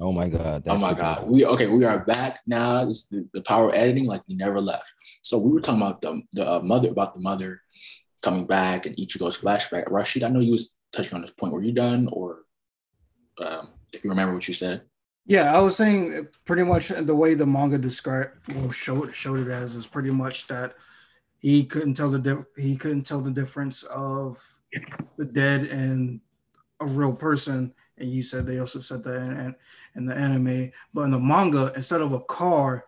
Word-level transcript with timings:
Oh 0.00 0.12
my 0.12 0.28
god. 0.28 0.64
Oh 0.66 0.78
my 0.78 0.92
god. 0.92 1.28
We 1.28 1.46
okay. 1.46 1.68
We 1.68 1.84
are 1.84 2.04
back 2.04 2.40
now. 2.46 2.84
This 2.84 3.02
is 3.02 3.08
the, 3.08 3.28
the 3.32 3.42
power 3.42 3.68
of 3.68 3.74
editing, 3.74 4.06
like 4.06 4.22
we 4.28 4.34
never 4.34 4.60
left. 4.60 4.86
So 5.22 5.38
we 5.38 5.52
were 5.52 5.60
talking 5.60 5.80
about 5.80 6.00
the 6.00 6.20
the 6.32 6.50
uh, 6.50 6.60
mother 6.60 6.90
about 6.90 7.14
the 7.14 7.20
mother 7.20 7.60
coming 8.22 8.46
back 8.46 8.86
and 8.86 8.96
Ichigo's 8.96 9.40
flashback. 9.40 9.90
Rashid, 9.90 10.24
I 10.24 10.28
know 10.28 10.40
you 10.40 10.52
was 10.52 10.76
touching 10.92 11.14
on 11.14 11.22
this 11.22 11.30
point. 11.38 11.52
Were 11.52 11.62
you 11.62 11.72
done, 11.72 12.08
or 12.10 12.40
um, 13.38 13.68
if 13.92 14.02
you 14.02 14.10
remember 14.10 14.34
what 14.34 14.48
you 14.48 14.54
said? 14.54 14.82
Yeah, 15.26 15.56
I 15.56 15.60
was 15.60 15.76
saying 15.76 16.28
pretty 16.44 16.64
much 16.64 16.88
the 16.88 17.14
way 17.14 17.34
the 17.34 17.46
manga 17.46 17.78
described 17.78 18.32
well 18.52 18.70
showed 18.70 19.14
showed 19.14 19.38
it 19.38 19.48
as 19.48 19.76
is 19.76 19.86
pretty 19.86 20.10
much 20.10 20.48
that 20.48 20.74
he 21.38 21.64
couldn't 21.64 21.94
tell 21.94 22.10
the 22.10 22.18
dif- 22.18 22.46
he 22.56 22.76
couldn't 22.76 23.04
tell 23.04 23.20
the 23.20 23.30
difference 23.30 23.84
of 23.84 24.42
the 25.16 25.24
dead 25.24 25.66
and 25.66 26.20
a 26.80 26.86
real 26.86 27.12
person. 27.12 27.72
And 27.98 28.10
you 28.10 28.22
said 28.22 28.46
they 28.46 28.58
also 28.58 28.80
said 28.80 29.04
that 29.04 29.16
in, 29.16 29.54
in 29.94 30.06
the 30.06 30.14
anime, 30.14 30.72
but 30.92 31.02
in 31.02 31.10
the 31.10 31.18
manga, 31.18 31.72
instead 31.76 32.00
of 32.00 32.12
a 32.12 32.20
car, 32.20 32.86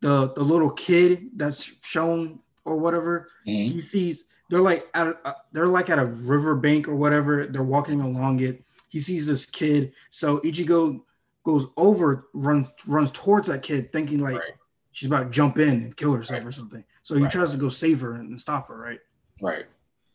the 0.00 0.32
the 0.32 0.42
little 0.42 0.70
kid 0.70 1.28
that's 1.36 1.62
shown 1.82 2.40
or 2.64 2.76
whatever, 2.76 3.28
Mhm. 3.46 3.70
he 3.70 3.80
sees 3.80 4.24
they're 4.48 4.60
like 4.62 4.88
at 4.94 5.08
a, 5.08 5.34
they're 5.52 5.66
like 5.66 5.90
at 5.90 5.98
a 5.98 6.06
riverbank 6.06 6.88
or 6.88 6.96
whatever. 6.96 7.46
They're 7.46 7.62
walking 7.62 8.00
along 8.00 8.40
it. 8.40 8.64
He 8.88 9.00
sees 9.00 9.26
this 9.26 9.44
kid, 9.46 9.92
so 10.10 10.38
Ichigo 10.40 11.02
goes 11.44 11.66
over, 11.76 12.28
runs 12.34 12.68
runs 12.86 13.10
towards 13.12 13.48
that 13.48 13.62
kid, 13.62 13.92
thinking 13.92 14.20
like 14.20 14.36
Right. 14.38 14.54
she's 14.92 15.06
about 15.08 15.24
to 15.24 15.30
jump 15.30 15.58
in 15.58 15.68
and 15.68 15.96
kill 15.96 16.12
herself 16.14 16.38
Right. 16.40 16.46
or 16.48 16.52
something. 16.52 16.84
So 17.02 17.14
he 17.14 17.22
Right. 17.22 17.30
tries 17.30 17.50
to 17.52 17.58
go 17.58 17.68
save 17.68 18.00
her 18.00 18.14
and 18.14 18.40
stop 18.40 18.68
her, 18.68 18.76
right? 18.76 19.00
Right. 19.42 19.66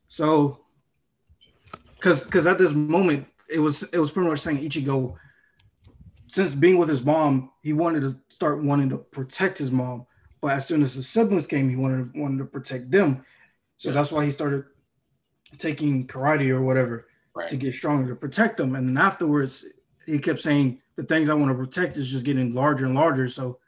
So, 0.07 0.65
because 1.95 2.23
because 2.25 2.47
at 2.47 2.57
this 2.57 2.73
moment 2.73 3.27
it 3.49 3.59
was 3.59 3.83
it 3.83 3.99
was 3.99 4.11
pretty 4.11 4.29
much 4.29 4.39
saying 4.39 4.57
Ichigo, 4.57 5.15
since 6.27 6.55
being 6.55 6.77
with 6.77 6.89
his 6.89 7.03
mom, 7.03 7.51
he 7.61 7.73
wanted 7.73 8.01
to 8.01 8.15
start 8.29 8.63
wanting 8.63 8.89
to 8.89 8.97
protect 8.97 9.57
his 9.57 9.71
mom, 9.71 10.05
but 10.41 10.51
as 10.53 10.67
soon 10.67 10.81
as 10.81 10.93
his 10.93 11.07
siblings 11.07 11.47
came, 11.47 11.69
he 11.69 11.75
wanted 11.75 12.15
wanted 12.15 12.39
to 12.39 12.45
protect 12.45 12.91
them. 12.91 13.23
So 13.77 13.89
Yeah. 13.89 13.95
that's 13.95 14.11
why 14.11 14.25
he 14.25 14.31
started 14.31 14.65
taking 15.57 16.07
karate 16.07 16.49
or 16.49 16.61
whatever 16.61 17.07
Right. 17.35 17.49
to 17.49 17.57
get 17.57 17.73
stronger 17.73 18.09
to 18.09 18.15
protect 18.15 18.57
them. 18.57 18.75
And 18.75 18.87
then 18.87 18.97
afterwards, 18.97 19.65
he 20.05 20.19
kept 20.19 20.39
saying 20.39 20.81
the 20.95 21.03
things 21.03 21.29
I 21.29 21.33
want 21.33 21.51
to 21.51 21.57
protect 21.65 21.97
is 21.97 22.09
just 22.09 22.25
getting 22.25 22.53
larger 22.53 22.85
and 22.85 22.95
larger. 22.95 23.27
So 23.27 23.59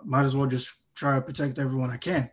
I 0.00 0.04
might 0.04 0.24
as 0.24 0.36
well 0.36 0.48
just 0.48 0.76
try 0.94 1.14
to 1.14 1.22
protect 1.22 1.58
everyone 1.58 1.90
I 1.90 1.96
can. 1.96 2.30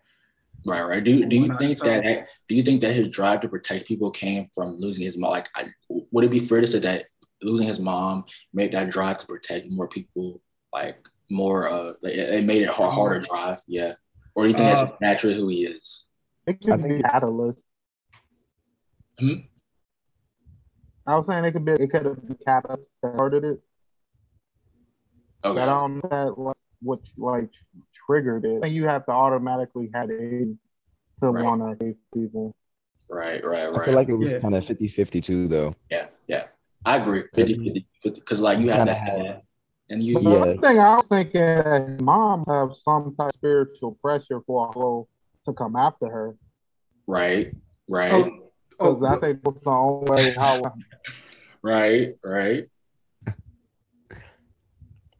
Right, 0.65 0.81
right. 0.81 1.03
Do 1.03 1.25
do 1.25 1.35
you 1.35 1.41
Whatnot. 1.43 1.59
think 1.59 1.77
So- 1.77 1.85
that 1.85 2.27
do 2.47 2.55
you 2.55 2.63
think 2.63 2.81
that 2.81 2.93
his 2.93 3.07
drive 3.09 3.41
to 3.41 3.49
protect 3.49 3.87
people 3.87 4.11
came 4.11 4.45
from 4.53 4.77
losing 4.77 5.03
his 5.03 5.17
mom? 5.17 5.31
Like, 5.31 5.49
I, 5.55 5.69
would 5.89 6.25
it 6.25 6.31
be 6.31 6.39
fair 6.39 6.61
to 6.61 6.67
say 6.67 6.79
that 6.79 7.05
losing 7.41 7.67
his 7.67 7.79
mom 7.79 8.25
made 8.53 8.71
that 8.73 8.89
drive 8.89 9.17
to 9.17 9.25
protect 9.25 9.67
more 9.71 9.87
people 9.87 10.41
like 10.73 11.07
more? 11.29 11.69
Uh, 11.69 11.93
like, 12.01 12.13
it 12.13 12.39
it 12.39 12.45
made 12.45 12.61
it 12.63 12.69
hard, 12.69 12.93
harder 12.93 13.19
drive. 13.21 13.61
Yeah. 13.67 13.93
Or 14.35 14.43
do 14.43 14.49
you 14.49 14.55
think 14.57 14.69
Uh, 14.75 14.85
that's 14.85 15.01
naturally 15.01 15.35
who 15.35 15.47
he 15.47 15.65
is? 15.65 16.05
It 16.45 16.51
I 16.51 16.53
could 16.53 16.81
think 16.81 16.87
be 16.93 16.99
it's- 16.99 17.11
catalyst. 17.11 17.59
Hmm? 19.19 19.33
I 21.07 21.17
was 21.17 21.25
saying 21.27 21.43
it 21.45 21.51
could 21.53 21.65
be 21.65 21.71
it 21.71 21.89
could 21.89 22.05
have 22.05 22.25
been 22.27 22.37
catalyst 22.45 22.83
that 23.01 23.15
started 23.15 23.43
it. 23.43 23.59
Okay. 25.43 25.55
But 25.55 25.57
I 25.57 25.65
don't 25.65 26.01
that 26.09 26.37
like 26.37 26.57
what 26.81 26.99
like 27.17 27.49
triggered 28.09 28.45
it. 28.45 28.57
I 28.57 28.61
think 28.61 28.75
you 28.75 28.85
have 28.87 29.05
to 29.05 29.11
automatically 29.11 29.89
have 29.93 30.09
it 30.09 30.57
to 31.21 31.31
Right. 31.31 31.43
want 31.43 31.61
to 31.79 31.85
save 31.85 31.95
people. 32.13 32.55
Right, 33.09 33.43
right, 33.43 33.69
right. 33.69 33.81
I 33.81 33.85
feel 33.85 33.93
like 33.93 34.09
it 34.09 34.13
was 34.13 34.31
Yeah. 34.31 34.39
kind 34.39 34.55
of 34.55 34.65
50-50 34.65 35.21
too, 35.21 35.47
though. 35.47 35.75
yeah, 35.89 36.07
yeah. 36.27 36.45
I 36.85 36.97
agree. 36.97 37.23
50 37.35 37.85
because 38.03 38.39
like 38.39 38.59
you 38.59 38.69
have 38.69 38.87
Kinda 38.87 38.93
that, 38.93 39.43
and 39.89 40.03
you 40.03 40.19
Yeah. 40.19 40.29
the 40.29 40.39
one 40.39 40.61
thing 40.61 40.79
I 40.79 40.95
was 40.95 41.07
thinking 41.07 41.97
mom 42.03 42.45
have 42.47 42.71
some 42.77 43.15
type 43.15 43.29
of 43.29 43.35
spiritual 43.35 43.97
pressure 44.01 44.41
for 44.47 44.71
Hollow 44.71 45.07
to 45.45 45.53
come 45.53 45.75
after 45.75 46.07
her. 46.07 46.35
right, 47.07 47.53
right, 47.89 48.11
Oh, 48.13 48.51
oh, 48.79 48.95
Because 48.95 49.17
I 49.17 49.19
think 49.19 49.43
that's 49.43 49.61
the 49.61 49.69
only 49.69 50.09
way 50.09 50.33
how 50.35 50.61
right, 51.61 52.15
right. 52.23 52.69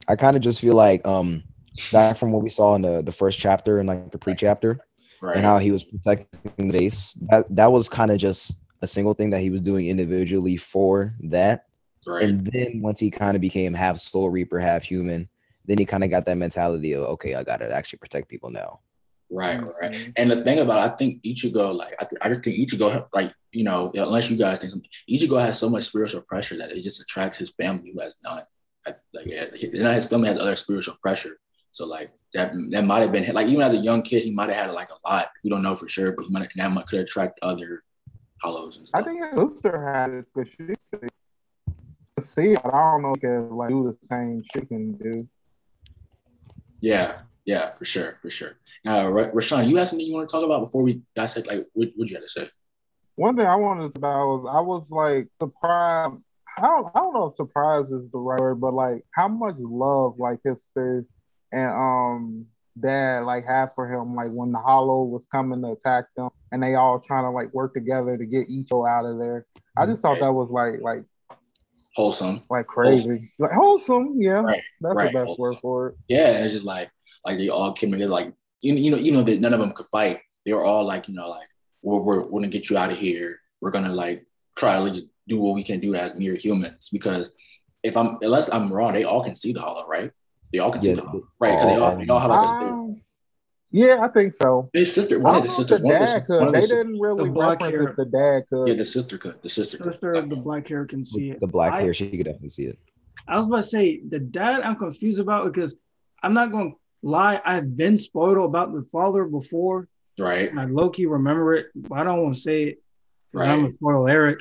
I 0.08 0.16
kind 0.16 0.34
of 0.36 0.42
just 0.42 0.60
feel 0.60 0.74
like 0.74 1.06
um 1.06 1.44
back 1.92 2.16
from 2.16 2.32
what 2.32 2.42
we 2.42 2.50
saw 2.50 2.74
in 2.74 2.82
the 2.82 3.02
the 3.02 3.12
first 3.12 3.38
chapter 3.38 3.78
and 3.78 3.88
like 3.88 4.10
the 4.10 4.18
pre-chapter 4.18 4.80
Right. 5.22 5.36
and 5.36 5.44
how 5.44 5.58
he 5.58 5.70
was 5.70 5.84
protecting 5.84 6.68
the 6.68 6.78
base. 6.78 7.12
That 7.28 7.44
that 7.54 7.70
was 7.70 7.88
kind 7.88 8.10
of 8.10 8.18
just 8.18 8.62
a 8.80 8.86
single 8.86 9.12
thing 9.12 9.30
that 9.30 9.42
he 9.42 9.50
was 9.50 9.60
doing 9.60 9.86
individually 9.88 10.56
for 10.56 11.14
that. 11.24 11.66
right. 12.06 12.22
And 12.22 12.46
then 12.46 12.80
once 12.80 12.98
he 12.98 13.10
kind 13.10 13.36
of 13.36 13.42
became 13.42 13.74
half 13.74 13.98
soul 13.98 14.30
reaper, 14.30 14.58
half 14.58 14.82
human, 14.82 15.28
then 15.66 15.76
he 15.76 15.84
kind 15.84 16.02
of 16.04 16.10
got 16.10 16.24
that 16.24 16.38
mentality 16.38 16.94
of 16.94 17.02
okay, 17.04 17.34
I 17.34 17.44
gotta 17.44 17.70
actually 17.70 17.98
protect 17.98 18.28
people 18.28 18.50
now. 18.50 18.80
Right, 19.30 19.60
mm-hmm. 19.60 19.68
right. 19.80 20.12
And 20.16 20.30
the 20.30 20.42
thing 20.42 20.58
about 20.58 20.78
it, 20.78 20.92
I 20.92 20.96
think 20.96 21.22
Ichigo, 21.22 21.74
like 21.74 21.94
I, 22.00 22.04
th- 22.04 22.20
I 22.22 22.28
just 22.30 22.42
think 22.42 22.56
Ichigo, 22.56 23.06
like 23.12 23.32
you 23.52 23.64
know, 23.64 23.92
unless 23.94 24.30
you 24.30 24.36
guys 24.36 24.58
think 24.58 24.72
Ichigo 25.08 25.40
has 25.40 25.58
so 25.58 25.68
much 25.68 25.84
spiritual 25.84 26.22
pressure 26.22 26.56
that 26.56 26.72
it 26.72 26.82
just 26.82 27.00
attracts 27.00 27.38
his 27.38 27.50
family 27.50 27.92
who 27.92 28.00
has 28.00 28.16
none. 28.24 28.42
Like, 28.86 28.96
like 29.12 29.26
yeah, 29.26 29.44
not 29.74 29.94
his 29.94 30.06
family 30.06 30.28
has 30.28 30.38
other 30.38 30.56
spiritual 30.56 30.96
pressure. 31.02 31.36
So 31.72 31.86
like 31.86 32.10
that 32.34 32.52
that 32.70 32.84
might 32.84 33.00
have 33.02 33.12
been 33.12 33.32
like 33.34 33.48
even 33.48 33.62
as 33.62 33.74
a 33.74 33.78
young 33.78 34.02
kid, 34.02 34.22
he 34.22 34.30
might 34.30 34.48
have 34.48 34.66
had 34.66 34.70
like 34.72 34.90
a 34.90 35.08
lot. 35.08 35.28
We 35.44 35.50
don't 35.50 35.62
know 35.62 35.74
for 35.74 35.88
sure, 35.88 36.12
but 36.12 36.24
he 36.24 36.30
might 36.30 36.42
have 36.42 36.50
that 36.56 36.70
might 36.70 36.86
could 36.86 37.00
attract 37.00 37.38
other 37.42 37.82
hollows 38.42 38.76
and 38.76 38.88
stuff. 38.88 39.02
I 39.02 39.04
think 39.04 39.22
his 39.22 39.52
sister 39.52 39.92
had 39.92 40.10
it 40.10 40.26
but 40.34 40.46
she 40.48 40.74
said- 40.90 41.10
see 42.20 42.52
it. 42.52 42.60
I 42.64 42.70
don't 42.70 43.02
know 43.02 43.14
if 43.14 43.20
can 43.20 43.50
like 43.50 43.70
do 43.70 43.84
the 44.00 44.06
same 44.06 44.42
she 44.52 44.60
can 44.66 44.92
do. 44.92 45.26
yeah, 46.80 47.20
yeah, 47.44 47.74
for 47.78 47.84
sure, 47.84 48.18
for 48.20 48.30
sure. 48.30 48.56
Now, 48.84 49.08
Ra- 49.08 49.30
Rashawn, 49.30 49.68
you 49.68 49.76
have 49.76 49.88
something 49.88 50.06
you 50.06 50.12
want 50.14 50.28
to 50.28 50.32
talk 50.32 50.44
about 50.44 50.60
before 50.60 50.82
we 50.82 51.02
dissect? 51.14 51.48
Like, 51.48 51.66
what 51.72 51.88
what 51.96 52.08
you 52.08 52.14
got 52.16 52.22
to 52.22 52.28
say? 52.28 52.48
One 53.16 53.36
thing 53.36 53.46
I 53.46 53.56
wanted 53.56 53.92
to 53.92 53.98
about 53.98 54.26
was 54.26 54.54
I 54.54 54.60
was 54.60 54.84
like 54.90 55.28
surprised. 55.40 56.20
I 56.58 56.62
don't, 56.62 56.86
I 56.94 56.98
don't 56.98 57.14
know 57.14 57.26
if 57.26 57.36
surprise 57.36 57.90
is 57.90 58.10
the 58.10 58.18
right 58.18 58.40
word, 58.40 58.60
but 58.60 58.74
like 58.74 59.04
how 59.14 59.28
much 59.28 59.56
love 59.58 60.18
like 60.18 60.40
his 60.44 60.62
sister 60.62 61.04
and 61.52 61.70
um 61.70 62.46
dad 62.78 63.24
like 63.24 63.44
had 63.44 63.66
for 63.74 63.90
him 63.92 64.14
like 64.14 64.30
when 64.30 64.52
the 64.52 64.58
hollow 64.58 65.02
was 65.02 65.26
coming 65.30 65.60
to 65.60 65.72
attack 65.72 66.04
them 66.16 66.30
and 66.52 66.62
they 66.62 66.74
all 66.74 67.00
trying 67.00 67.24
to 67.24 67.30
like 67.30 67.52
work 67.52 67.74
together 67.74 68.16
to 68.16 68.24
get 68.24 68.48
Icho 68.48 68.88
out 68.88 69.04
of 69.04 69.18
there. 69.18 69.44
I 69.76 69.86
just 69.86 70.02
thought 70.02 70.20
that 70.20 70.32
was 70.32 70.50
like 70.50 70.80
like 70.80 71.04
Wholesome. 71.94 72.44
like 72.48 72.66
crazy. 72.66 73.32
Like 73.38 73.50
wholesome, 73.50 74.20
yeah. 74.20 74.40
Right, 74.40 74.62
That's 74.80 74.94
right. 74.94 75.12
the 75.12 75.24
best 75.24 75.38
word 75.38 75.56
for 75.60 75.88
it. 75.88 75.94
Yeah, 76.08 76.30
it's 76.30 76.52
just 76.52 76.64
like 76.64 76.90
like 77.26 77.38
they 77.38 77.48
all 77.48 77.72
came 77.72 77.90
together. 77.90 78.10
Like 78.10 78.32
you, 78.60 78.74
you 78.74 78.90
know, 78.90 78.96
you 78.96 79.12
know 79.12 79.22
that 79.22 79.40
none 79.40 79.52
of 79.52 79.60
them 79.60 79.72
could 79.72 79.86
fight. 79.86 80.20
They 80.46 80.52
were 80.52 80.64
all 80.64 80.84
like, 80.84 81.08
you 81.08 81.14
know, 81.14 81.28
like 81.28 81.48
we're 81.82 81.98
we're, 81.98 82.20
we're 82.22 82.40
gonna 82.40 82.48
get 82.48 82.70
you 82.70 82.78
out 82.78 82.92
of 82.92 82.98
here. 82.98 83.40
We're 83.60 83.72
gonna 83.72 83.92
like 83.92 84.24
try 84.56 84.74
to 84.74 84.80
like, 84.80 85.00
do 85.28 85.38
what 85.38 85.54
we 85.54 85.62
can 85.62 85.80
do 85.80 85.94
as 85.94 86.14
mere 86.14 86.36
humans. 86.36 86.88
Because 86.92 87.32
if 87.82 87.96
I'm 87.96 88.18
unless 88.22 88.52
I'm 88.52 88.72
wrong, 88.72 88.92
they 88.92 89.04
all 89.04 89.24
can 89.24 89.34
see 89.34 89.52
the 89.52 89.60
hollow, 89.60 89.86
right? 89.86 90.12
They 90.52 90.58
all 90.58 90.72
can 90.72 90.82
see 90.82 90.88
Yeah, 90.90 90.94
the 90.96 91.02
hollow, 91.02 91.22
right? 91.38 91.52
Because 91.52 91.66
they 91.66 91.76
all, 91.80 91.96
they 91.96 92.06
all 92.08 92.18
have 92.20 92.30
like 92.30 92.42
a 92.42 92.46
sister. 92.48 92.64
Um, 92.74 93.02
yeah, 93.72 94.00
I 94.02 94.08
think 94.08 94.34
so. 94.34 94.68
His 94.72 94.92
sister, 94.92 95.20
one 95.20 95.36
of 95.36 95.44
the 95.44 95.52
sisters, 95.52 95.80
the 95.80 95.86
one 95.86 95.94
of 95.94 96.00
the, 96.00 96.06
dad 96.06 96.24
one 96.28 96.38
could. 96.38 96.46
of 96.48 96.52
They 96.54 96.60
the, 96.62 96.66
didn't 96.66 96.98
really 97.00 97.24
The 97.24 97.30
black 97.30 97.60
reference 97.60 97.86
hair. 97.86 97.94
the 97.96 98.04
dad 98.10 98.42
could. 98.48 98.66
yeah, 98.68 98.74
the 98.74 98.86
sister 98.86 99.16
could, 99.18 99.40
the 99.42 99.48
sister 99.48 99.78
could. 99.78 99.92
sister 99.92 100.14
of 100.14 100.28
the 100.28 100.36
black 100.36 100.66
hair 100.66 100.84
can 100.86 101.04
see 101.04 101.30
it. 101.30 101.40
The 101.40 101.46
black 101.46 101.74
I- 101.74 101.82
hair, 101.82 101.94
she 101.94 102.10
could 102.10 102.24
definitely 102.26 102.48
see 102.50 102.64
it. 102.64 102.78
I 103.28 103.36
was 103.36 103.46
about 103.46 103.56
to 103.58 103.62
say 103.64 104.00
the 104.08 104.18
dad 104.18 104.62
I'm 104.62 104.76
confused 104.76 105.20
about 105.20 105.52
because 105.52 105.76
I'm 106.22 106.32
not 106.34 106.50
going 106.50 106.72
to 106.72 106.76
lie. 107.02 107.40
I've 107.44 107.76
been 107.76 107.96
spoiled 107.98 108.38
about 108.38 108.72
the 108.72 108.84
father 108.90 109.24
before. 109.24 109.88
right, 110.18 110.50
I 110.56 110.64
low 110.64 110.90
key 110.90 111.06
remember 111.06 111.54
it, 111.54 111.66
but 111.76 111.98
I 111.98 112.04
don't 112.04 112.22
want 112.22 112.34
to 112.34 112.40
say 112.40 112.62
it. 112.64 112.82
Right. 113.32 113.48
I'm 113.50 113.62
Right. 113.62 113.62
gonna 113.62 113.74
spoil 113.74 114.08
Eric. 114.08 114.40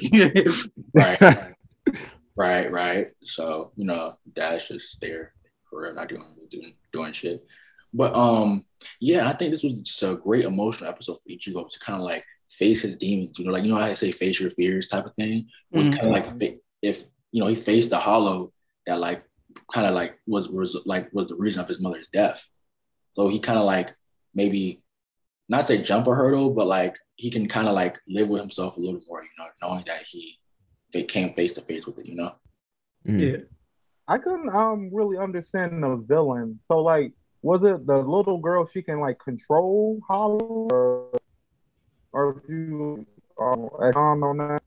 right, 0.96 1.22
right, 2.36 2.72
right. 2.72 3.08
So 3.24 3.72
you 3.76 3.86
know, 3.86 4.14
dad's 4.34 4.68
just 4.70 5.00
there 5.02 5.34
for 5.70 5.82
real, 5.82 5.94
not 5.94 6.10
doing 6.10 6.24
doing 6.50 6.74
doing 6.92 7.14
shit. 7.14 7.46
But 7.94 8.14
um, 8.16 8.66
yeah, 9.00 9.28
I 9.28 9.34
think 9.34 9.52
this 9.52 9.64
was 9.64 9.74
just 9.74 10.04
a 10.04 10.16
great 10.16 10.46
emotional 10.46 10.90
episode 10.90 11.16
for 11.22 11.30
Ichigo 11.30 11.70
to 11.70 11.80
kind 11.80 12.00
of 12.00 12.06
like 12.06 12.24
face 12.52 12.82
his 12.82 12.96
demons. 12.96 13.40
You 13.40 13.46
know, 13.46 13.52
like 13.52 13.64
you 13.64 13.70
know 13.72 13.78
how 13.80 13.86
I 13.86 13.94
say 13.96 14.12
face 14.12 14.40
your 14.40 14.50
fears 14.52 14.88
type 14.88 15.06
of 15.06 15.14
thing. 15.16 15.48
Where 15.70 15.84
he 15.84 15.90
Mhm. 15.90 16.00
kind 16.00 16.08
of 16.08 16.40
like 16.40 16.60
if 16.82 17.04
you 17.32 17.42
know 17.42 17.48
he 17.48 17.56
faced 17.56 17.90
the 17.90 17.98
hollow 18.00 18.54
that 18.86 19.00
like 19.00 19.24
kind 19.74 19.88
of 19.88 19.94
like 19.94 20.20
was 20.28 20.50
was 20.50 20.78
like 20.86 21.10
was 21.14 21.28
the 21.28 21.36
reason 21.36 21.62
of 21.62 21.68
his 21.68 21.80
mother's 21.82 22.08
death. 22.14 22.44
So 23.16 23.28
he 23.28 23.40
kind 23.40 23.58
of 23.60 23.66
like 23.66 23.96
maybe 24.36 24.84
not 25.50 25.66
say 25.66 25.82
jump 25.82 26.08
a 26.08 26.14
hurdle, 26.14 26.52
but 26.52 26.68
like 26.68 26.96
he 27.16 27.32
can 27.32 27.48
kind 27.48 27.68
of 27.68 27.74
like 27.74 28.00
live 28.08 28.30
with 28.30 28.40
himself 28.42 28.78
a 28.78 28.80
little 28.80 29.02
more, 29.08 29.24
you 29.24 29.30
know, 29.40 29.48
knowing 29.62 29.84
that 29.88 30.04
he 30.08 30.38
they 30.94 31.04
came 31.04 31.34
face 31.34 31.54
to 31.54 31.62
face 31.62 31.86
with 31.88 31.98
it, 32.00 32.06
you 32.06 32.16
know. 32.16 32.34
Mhm. 33.08 33.20
yeah. 33.32 33.38
I 34.10 34.18
couldn't 34.18 34.50
um 34.50 34.90
really 34.92 35.20
understand 35.20 35.84
the 35.84 36.04
villain. 36.08 36.60
So 36.68 36.80
like, 36.80 37.14
was 37.44 37.64
it 37.64 37.86
the 37.86 37.98
little 37.98 38.40
girl 38.40 38.68
she 38.74 38.82
can 38.82 39.00
like 39.00 39.20
control 39.20 40.00
Hollow, 40.08 40.68
or, 40.72 41.20
or 42.12 42.38
if 42.38 42.50
you 42.50 43.06
um, 43.40 43.70
on 43.96 44.24
on 44.24 44.38
that? 44.38 44.64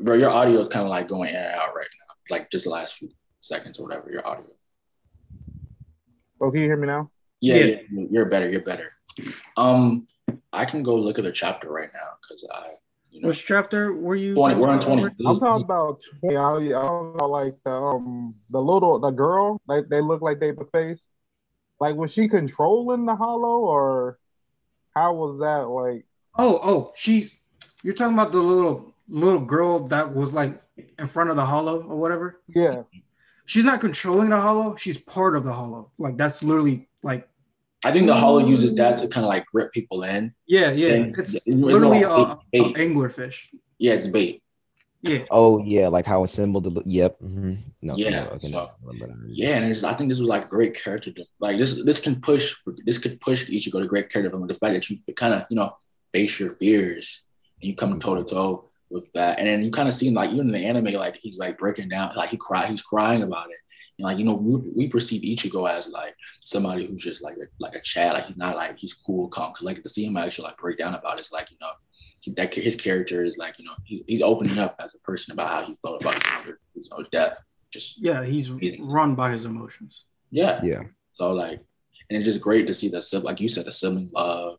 Bro, 0.00 0.16
your 0.16 0.30
audio 0.30 0.58
is 0.58 0.66
kind 0.66 0.84
of 0.84 0.90
like 0.90 1.06
going 1.06 1.28
in 1.30 1.36
and 1.36 1.54
out 1.54 1.76
right 1.76 1.86
now. 2.00 2.34
like 2.36 2.50
just 2.50 2.64
the 2.64 2.70
last 2.70 2.94
few 2.94 3.10
seconds 3.42 3.78
or 3.78 3.84
whatever 3.84 4.10
your 4.10 4.26
audio. 4.26 4.50
Oh, 6.40 6.50
can 6.50 6.62
you 6.62 6.66
hear 6.66 6.76
me 6.76 6.88
now? 6.88 7.12
Yeah, 7.40 7.54
yeah. 7.54 7.76
yeah 7.92 8.06
you're 8.10 8.26
better. 8.26 8.50
You're 8.50 8.60
better. 8.62 8.90
Um, 9.56 10.08
I 10.52 10.64
can 10.64 10.82
go 10.82 10.96
look 10.96 11.18
at 11.18 11.24
the 11.24 11.30
chapter 11.30 11.70
right 11.70 11.90
now 11.94 12.10
because 12.20 12.44
I. 12.52 12.70
You 13.14 13.20
know, 13.20 13.28
Which 13.28 13.46
chapter 13.46 13.92
were 13.92 14.16
you? 14.16 14.34
20, 14.34 14.56
we're 14.56 14.68
on 14.68 14.80
twenty. 14.80 15.04
I'm 15.04 15.38
talking 15.38 15.64
about 15.64 16.00
twenty. 16.18 16.36
I, 16.36 16.50
I 16.56 16.82
don't 16.82 17.16
know, 17.16 17.28
like 17.28 17.52
the 17.64 17.70
um 17.70 18.34
the 18.50 18.58
little 18.58 18.98
the 18.98 19.12
girl. 19.12 19.62
Like 19.68 19.88
they 19.88 20.00
look 20.00 20.20
like 20.20 20.40
they 20.40 20.50
the 20.50 20.66
face. 20.72 21.00
Like 21.78 21.94
was 21.94 22.12
she 22.12 22.28
controlling 22.28 23.06
the 23.06 23.14
hollow 23.14 23.60
or 23.60 24.18
how 24.96 25.14
was 25.14 25.38
that 25.38 25.68
like? 25.68 26.06
Oh, 26.36 26.58
oh, 26.60 26.92
she's. 26.96 27.36
You're 27.84 27.94
talking 27.94 28.14
about 28.14 28.32
the 28.32 28.40
little 28.40 28.96
little 29.08 29.44
girl 29.44 29.86
that 29.88 30.12
was 30.12 30.34
like 30.34 30.60
in 30.98 31.06
front 31.06 31.30
of 31.30 31.36
the 31.36 31.46
hollow 31.46 31.82
or 31.82 31.96
whatever. 31.96 32.40
Yeah. 32.48 32.82
She's 33.46 33.64
not 33.64 33.80
controlling 33.80 34.30
the 34.30 34.40
hollow. 34.40 34.74
She's 34.74 34.98
part 34.98 35.36
of 35.36 35.44
the 35.44 35.52
hollow. 35.52 35.92
Like 35.98 36.16
that's 36.16 36.42
literally 36.42 36.88
like 37.04 37.28
I 37.84 37.92
think 37.92 38.06
the 38.06 38.14
hollow 38.14 38.38
uses 38.38 38.72
mm. 38.72 38.76
that 38.78 38.98
to 38.98 39.08
kind 39.08 39.24
of 39.24 39.28
like 39.28 39.46
grip 39.46 39.72
people 39.72 40.02
in. 40.04 40.32
Yeah, 40.46 40.70
yeah. 40.70 40.94
And 40.94 41.18
it's, 41.18 41.34
it's 41.34 41.46
literally 41.46 42.04
uh, 42.04 42.36
a, 42.54 42.58
a, 42.58 42.72
anglerfish. 42.74 43.48
Yeah, 43.78 43.94
it's 43.94 44.06
bait. 44.06 44.42
Yeah. 45.02 45.24
Oh 45.30 45.62
yeah, 45.62 45.88
like 45.88 46.06
how 46.06 46.24
it's 46.24 46.32
symboled. 46.32 46.82
Yep. 46.86 47.18
Mm-hmm. 47.20 47.54
No, 47.82 47.96
yeah. 47.96 48.10
No, 48.10 48.26
okay, 48.30 48.50
so, 48.50 48.70
yeah, 49.28 49.56
and 49.56 49.84
I 49.84 49.92
think 49.94 50.08
this 50.08 50.18
was 50.18 50.28
like 50.28 50.48
great 50.48 50.80
character. 50.82 51.12
Like 51.40 51.58
this, 51.58 51.84
this 51.84 52.00
can 52.00 52.22
push. 52.22 52.54
This 52.86 52.96
could 52.96 53.20
push 53.20 53.44
Ichigo 53.50 53.82
to 53.82 53.86
great 53.86 54.08
character 54.08 54.30
from 54.30 54.46
the 54.46 54.54
fact 54.54 54.72
that 54.72 54.88
you 54.88 54.96
kind 55.14 55.34
of 55.34 55.44
you 55.50 55.56
know 55.56 55.76
face 56.12 56.40
your 56.40 56.54
fears 56.54 57.22
and 57.60 57.68
you 57.68 57.76
come 57.76 57.90
mm-hmm. 57.90 58.00
toe 58.00 58.22
to 58.22 58.30
toe 58.30 58.70
with 58.88 59.12
that, 59.12 59.38
and 59.38 59.46
then 59.46 59.62
you 59.62 59.70
kind 59.70 59.90
of 59.90 59.94
see 59.94 60.08
like 60.08 60.30
even 60.30 60.46
in 60.46 60.52
the 60.52 60.66
anime, 60.66 60.94
like 60.94 61.16
he's 61.16 61.36
like 61.36 61.58
breaking 61.58 61.90
down, 61.90 62.12
like 62.16 62.30
he 62.30 62.38
cry, 62.38 62.66
he's 62.66 62.80
crying 62.80 63.22
about 63.22 63.50
it, 63.50 63.58
and 63.98 64.06
like 64.06 64.18
you 64.18 64.24
know, 64.24 64.34
we, 64.34 64.56
we 64.74 64.88
perceive 64.88 65.22
Ichigo 65.22 65.70
as 65.70 65.88
like 65.88 66.14
somebody 66.42 66.86
who's 66.86 67.02
just 67.02 67.22
like 67.22 67.36
a, 67.36 67.46
like 67.60 67.74
a 67.74 67.80
Chad. 67.80 68.14
Like 68.14 68.26
he's 68.26 68.36
not 68.36 68.56
like 68.56 68.76
he's 68.78 68.94
cool, 68.94 69.28
calm. 69.28 69.52
Cause 69.52 69.62
like 69.62 69.82
to 69.82 69.88
see 69.88 70.04
him 70.04 70.16
actually 70.16 70.46
like 70.46 70.58
break 70.58 70.78
down 70.78 70.94
about 70.94 71.14
it, 71.14 71.20
it's 71.20 71.32
like 71.32 71.50
you 71.50 71.56
know 71.60 71.70
he, 72.20 72.32
that 72.32 72.52
his 72.54 72.76
character 72.76 73.24
is 73.24 73.38
like 73.38 73.58
you 73.58 73.64
know 73.64 73.74
he's 73.84 74.02
he's 74.06 74.22
opening 74.22 74.58
up 74.58 74.76
as 74.80 74.94
a 74.94 74.98
person 74.98 75.32
about 75.32 75.50
how 75.50 75.66
he 75.66 75.76
felt 75.82 76.00
about 76.00 76.14
his 76.14 76.24
mother, 76.32 76.60
his 76.74 76.88
own 76.92 77.06
death. 77.12 77.38
Just 77.72 78.02
yeah, 78.02 78.24
he's 78.24 78.50
run 78.80 79.14
by 79.14 79.32
his 79.32 79.44
emotions. 79.44 80.04
Yeah, 80.30 80.60
yeah. 80.62 80.82
So 81.12 81.32
like, 81.32 81.60
and 82.10 82.16
it's 82.16 82.24
just 82.24 82.40
great 82.40 82.66
to 82.66 82.74
see 82.74 82.88
the 82.88 83.20
like 83.22 83.40
you 83.40 83.48
said 83.48 83.64
the 83.64 83.72
sibling 83.72 84.10
love. 84.12 84.58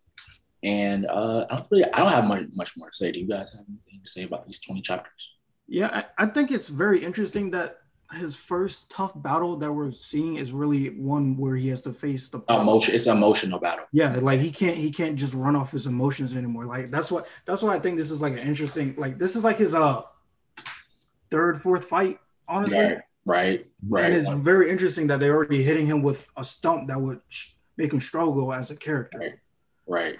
And 0.63 1.05
uh, 1.05 1.45
I 1.49 1.57
don't 1.57 1.67
really, 1.69 1.93
I 1.93 1.99
don't 1.99 2.09
have 2.09 2.25
much, 2.25 2.45
much 2.53 2.71
more 2.75 2.89
to 2.89 2.95
say. 2.95 3.11
Do 3.11 3.19
you 3.19 3.27
guys 3.27 3.51
have 3.51 3.65
anything 3.67 4.01
to 4.03 4.09
say 4.09 4.23
about 4.23 4.47
these 4.47 4.59
20 4.61 4.81
chapters? 4.81 5.29
Yeah, 5.67 5.89
I, 6.17 6.23
I 6.23 6.25
think 6.25 6.49
it's 6.49 6.69
very 6.69 7.03
interesting 7.03 7.51
that 7.51 7.77
his 8.13 8.35
first 8.35 8.89
tough 8.89 9.11
battle 9.15 9.55
that 9.57 9.71
we're 9.71 9.91
seeing 9.91 10.35
is 10.35 10.51
really 10.51 10.89
one 10.89 11.37
where 11.37 11.55
he 11.55 11.69
has 11.69 11.81
to 11.81 11.93
face 11.93 12.29
the 12.29 12.41
emotion. 12.49 12.93
It's 12.93 13.07
an 13.07 13.17
emotional 13.17 13.59
battle. 13.59 13.85
Yeah, 13.91 14.15
like 14.15 14.39
he 14.39 14.51
can't 14.51 14.77
he 14.77 14.91
can't 14.91 15.15
just 15.15 15.33
run 15.33 15.55
off 15.55 15.71
his 15.71 15.87
emotions 15.87 16.35
anymore. 16.35 16.65
Like 16.65 16.91
that's 16.91 17.11
what 17.11 17.27
that's 17.45 17.61
why 17.61 17.75
I 17.75 17.79
think 17.79 17.97
this 17.97 18.11
is 18.11 18.21
like 18.21 18.33
an 18.33 18.39
interesting 18.39 18.95
like 18.97 19.17
this 19.17 19.35
is 19.35 19.43
like 19.43 19.57
his 19.57 19.73
uh 19.73 20.03
third 21.31 21.61
fourth 21.61 21.85
fight 21.85 22.19
honestly. 22.47 22.77
Right, 22.77 23.01
right, 23.25 23.67
right. 23.89 24.05
And 24.05 24.13
it's 24.13 24.29
very 24.29 24.69
interesting 24.69 25.07
that 25.07 25.19
they're 25.19 25.35
already 25.35 25.63
hitting 25.63 25.87
him 25.87 26.03
with 26.03 26.27
a 26.37 26.45
stump 26.45 26.87
that 26.89 27.01
would 27.01 27.21
make 27.75 27.91
him 27.91 27.99
struggle 27.99 28.53
as 28.53 28.69
a 28.69 28.75
character. 28.75 29.17
Right, 29.17 29.35
right. 29.87 30.17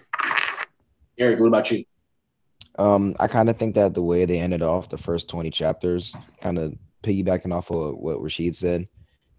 Eric, 1.17 1.39
what 1.39 1.47
about 1.47 1.71
you? 1.71 1.85
Um, 2.77 3.15
I 3.19 3.27
kind 3.27 3.49
of 3.49 3.57
think 3.57 3.75
that 3.75 3.93
the 3.93 4.01
way 4.01 4.25
they 4.25 4.39
ended 4.39 4.61
off 4.61 4.89
the 4.89 4.97
first 4.97 5.29
20 5.29 5.49
chapters 5.49 6.13
kind 6.41 6.57
of 6.57 6.75
piggybacking 7.05 7.53
off 7.53 7.71
of 7.71 7.95
what 7.97 8.21
Rashid 8.21 8.55
said, 8.55 8.87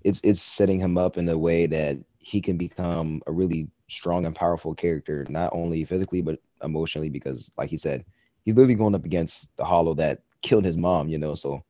it's 0.05 0.21
it's 0.23 0.41
setting 0.41 0.81
him 0.81 0.97
up 0.97 1.19
in 1.19 1.29
a 1.29 1.37
way 1.37 1.67
that 1.67 1.99
he 2.19 2.41
can 2.41 2.57
become 2.57 3.23
a 3.27 3.33
really 3.33 3.69
strong 3.89 4.25
and 4.27 4.35
powerful 4.35 4.75
character, 4.75 5.27
not 5.29 5.51
only 5.53 5.85
physically 5.85 6.21
but 6.21 6.39
emotionally, 6.63 7.09
because 7.09 7.51
like 7.59 7.71
he 7.71 7.77
said, 7.77 8.05
he's 8.45 8.55
literally 8.55 8.75
going 8.75 8.95
up 8.95 9.05
against 9.05 9.57
the 9.57 9.65
hollow 9.65 9.95
that 9.95 10.23
killed 10.43 10.65
his 10.65 10.77
mom, 10.77 11.09
you 11.09 11.19
know. 11.19 11.35
So 11.35 11.63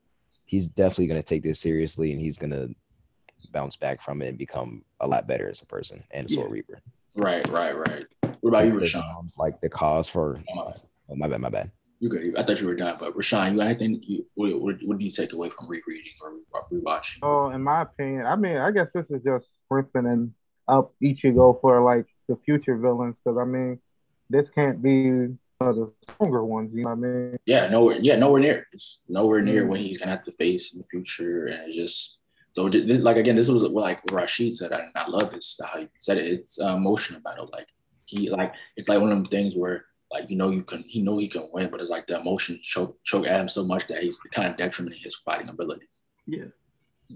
he's 0.45 0.69
definitely 0.69 1.07
gonna 1.07 1.23
take 1.23 1.43
this 1.43 1.61
seriously 1.61 2.13
and 2.13 2.21
he's 2.21 2.39
gonna 2.39 2.69
bounce 3.53 3.77
back 3.77 4.03
from 4.03 4.23
it 4.23 4.29
and 4.29 4.39
become 4.39 4.85
a 5.01 5.07
lot 5.07 5.27
better 5.27 5.49
as 5.49 5.63
a 5.63 5.67
person 5.67 6.05
and 6.11 6.29
a 6.29 6.33
soul 6.33 6.45
yeah. 6.45 6.51
reaper. 6.51 6.81
Right, 7.15 7.49
right, 7.51 7.77
right. 7.77 8.07
What 8.41 8.51
about 8.51 8.67
you, 8.67 8.75
Rashawn? 8.75 9.37
Like 9.39 9.61
the 9.63 9.71
cause 9.71 10.09
for 10.09 10.39
oh, 10.51 11.17
my 11.17 11.27
bad, 11.27 11.37
oh, 11.37 11.39
my 11.39 11.49
bad. 11.49 11.71
You 11.99 12.09
good? 12.11 12.37
I 12.37 12.43
thought 12.43 12.61
you 12.61 12.67
were 12.67 12.75
done, 12.75 12.97
but 13.01 13.17
Rashawn, 13.17 13.53
you 13.53 13.59
got 13.59 13.69
anything? 13.69 14.03
You 14.03 14.27
what, 14.35 14.61
what, 14.61 14.77
what 14.83 14.99
do 14.99 15.05
you 15.05 15.11
take 15.11 15.33
away 15.33 15.51
from 15.51 15.69
rereading 15.69 16.13
or 16.21 16.67
rewatching? 16.71 17.19
Oh, 17.23 17.51
in 17.51 17.63
my 17.63 17.83
opinion, 17.83 18.27
I 18.27 18.37
mean, 18.37 18.59
I 18.59 18.71
guess 18.71 18.89
this 18.95 19.07
is 19.11 19.23
just 19.23 19.47
strengthening 19.65 20.35
up 20.69 20.93
Ichigo 21.03 21.61
for 21.61 21.83
like 21.83 22.07
the 22.29 22.37
future 22.45 22.77
villains. 22.77 23.19
Because 23.23 23.39
I 23.39 23.45
mean, 23.45 23.81
this 24.29 24.51
can't 24.51 24.83
be 24.83 25.37
the 25.61 25.93
stronger 26.11 26.45
ones. 26.45 26.73
You 26.75 26.85
know 26.85 26.91
what 26.91 26.99
I 26.99 27.01
mean? 27.01 27.39
Yeah, 27.47 27.69
nowhere. 27.69 27.99
Yeah, 27.99 28.17
nowhere 28.17 28.41
near. 28.41 28.67
It's 28.73 29.01
nowhere 29.09 29.41
near 29.41 29.63
mm-hmm. 29.63 29.71
what 29.71 29.81
he's 29.81 29.99
gonna 29.99 30.11
have 30.11 30.25
to 30.25 30.33
face 30.33 30.75
in 30.75 30.79
the 30.79 30.85
future, 30.85 31.47
and 31.47 31.67
it's 31.67 31.77
just 31.77 32.19
so. 32.53 32.69
This, 32.69 33.01
like 33.01 33.17
again, 33.17 33.37
this 33.37 33.49
was 33.49 33.63
like 33.63 34.01
Rashid 34.11 34.55
said. 34.55 34.73
I, 34.73 34.89
I 34.95 35.09
love 35.09 35.31
this 35.31 35.59
how 35.65 35.81
he 35.81 35.89
said 36.01 36.19
it. 36.19 36.27
It's 36.27 36.61
uh, 36.61 36.77
emotional 36.77 37.21
battle. 37.21 37.49
Like 37.53 37.69
he 38.05 38.29
like 38.31 38.53
it's 38.77 38.89
like 38.89 39.01
one 39.01 39.13
of 39.13 39.17
them 39.17 39.27
things 39.27 39.57
where 39.57 39.87
like 40.11 40.31
you 40.31 40.37
know 40.37 40.51
you 40.51 40.63
can 40.63 40.85
he 40.87 41.03
know 41.03 41.19
he 41.19 41.29
can 41.29 41.49
win, 41.53 41.71
but 41.71 41.81
it's 41.81 41.91
like 41.91 42.07
the 42.07 42.21
emotion 42.21 42.61
choke 42.63 42.97
choke 43.05 43.27
at 43.27 43.41
him 43.41 43.49
so 43.49 43.65
much 43.65 43.87
that 43.89 44.03
he's 44.03 44.19
kind 44.33 44.51
of 44.51 44.57
detrimenting 44.57 45.01
his 45.03 45.17
fighting 45.17 45.49
ability. 45.49 45.87
Yeah. 46.27 46.47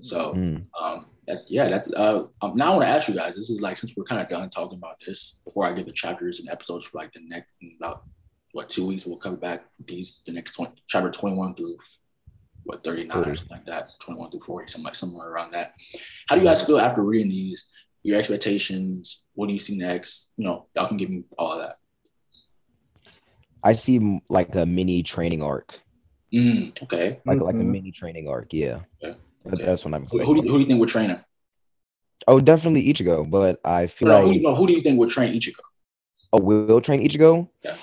So 0.02 0.34
mm. 0.34 0.64
um 0.81 1.06
that 1.26 1.50
yeah 1.50 1.69
that's 1.69 1.90
uh 1.92 2.25
um, 2.42 2.54
now 2.54 2.72
I 2.72 2.76
want 2.76 2.82
to 2.84 2.90
ask 2.90 3.08
you 3.08 3.14
guys. 3.14 3.37
This 3.37 3.50
is 3.50 3.60
like 3.60 3.76
since 3.76 3.96
we're 3.96 4.04
kind 4.04 4.20
of 4.20 4.28
done 4.28 4.50
talking 4.50 4.78
about 4.78 4.96
this 5.06 5.38
before 5.44 5.66
I 5.66 5.72
get 5.72 5.87
the 5.87 5.92
chapters 5.92 6.40
and 6.40 6.48
episodes 6.48 6.87
for 6.87 6.98
like 6.98 7.12
the 7.12 7.20
next 7.26 7.54
about 7.78 8.04
what 8.52 8.69
two 8.69 8.87
weeks 8.87 9.06
we'll 9.06 9.19
come 9.19 9.36
back 9.36 9.64
these 9.86 10.22
the 10.26 10.32
next 10.32 10.54
20 10.54 10.72
chapter 10.88 11.10
21 11.10 11.54
through 11.54 11.78
what 12.64 12.82
39 12.82 13.19
or 13.19 13.25
something 13.25 13.46
like 13.50 13.66
that 13.66 13.88
21 14.00 14.31
through 14.31 14.40
40 14.40 14.66
something 14.66 14.84
like 14.84 14.94
somewhere 14.94 15.28
around 15.28 15.52
that 15.52 15.75
how 16.28 16.34
do 16.34 16.43
you 16.43 16.46
guys 16.46 16.62
feel 16.62 16.78
after 16.78 17.02
reading 17.02 17.31
these 17.31 17.69
your 18.02 18.19
expectations 18.19 19.25
what 19.34 19.46
do 19.46 19.52
you 19.52 19.58
see 19.58 19.76
next 19.76 20.32
you 20.36 20.44
know 20.44 20.66
y'all 20.75 20.88
can 20.88 20.96
give 20.96 21.10
me 21.10 21.22
all 21.38 21.52
of 21.52 21.60
that 21.60 21.76
I 23.62 23.74
see 23.74 24.20
like 24.28 24.54
a 24.54 24.66
mini 24.66 25.02
training 25.02 25.42
arc. 25.42 25.80
Mm, 26.32 26.82
okay. 26.82 27.20
Like 27.24 27.36
mm-hmm. 27.36 27.44
like 27.44 27.54
a 27.54 27.58
mm-hmm. 27.58 27.72
mini 27.72 27.92
training 27.92 28.28
arc. 28.28 28.52
Yeah. 28.52 28.80
Okay. 29.02 29.18
That's, 29.44 29.64
that's 29.64 29.84
what 29.84 29.94
I'm. 29.94 30.06
Who, 30.06 30.22
who, 30.22 30.42
do, 30.42 30.48
who 30.48 30.54
do 30.54 30.60
you 30.60 30.66
think 30.66 30.81
we're 30.81 30.86
training? 30.86 31.19
Oh, 32.29 32.40
definitely 32.40 32.84
Ichigo, 32.93 33.29
but 33.29 33.60
I 33.64 33.86
feel 33.86 34.08
no, 34.08 34.26
like 34.26 34.36
who, 34.36 34.43
no, 34.43 34.55
who 34.55 34.67
do 34.67 34.74
you 34.74 34.82
think 34.82 34.98
would 34.98 35.08
train 35.08 35.31
Ichigo? 35.31 35.60
Oh, 36.32 36.40
will 36.40 36.81
train 36.81 37.00
Ichigo? 37.00 37.48
Yeah. 37.64 37.74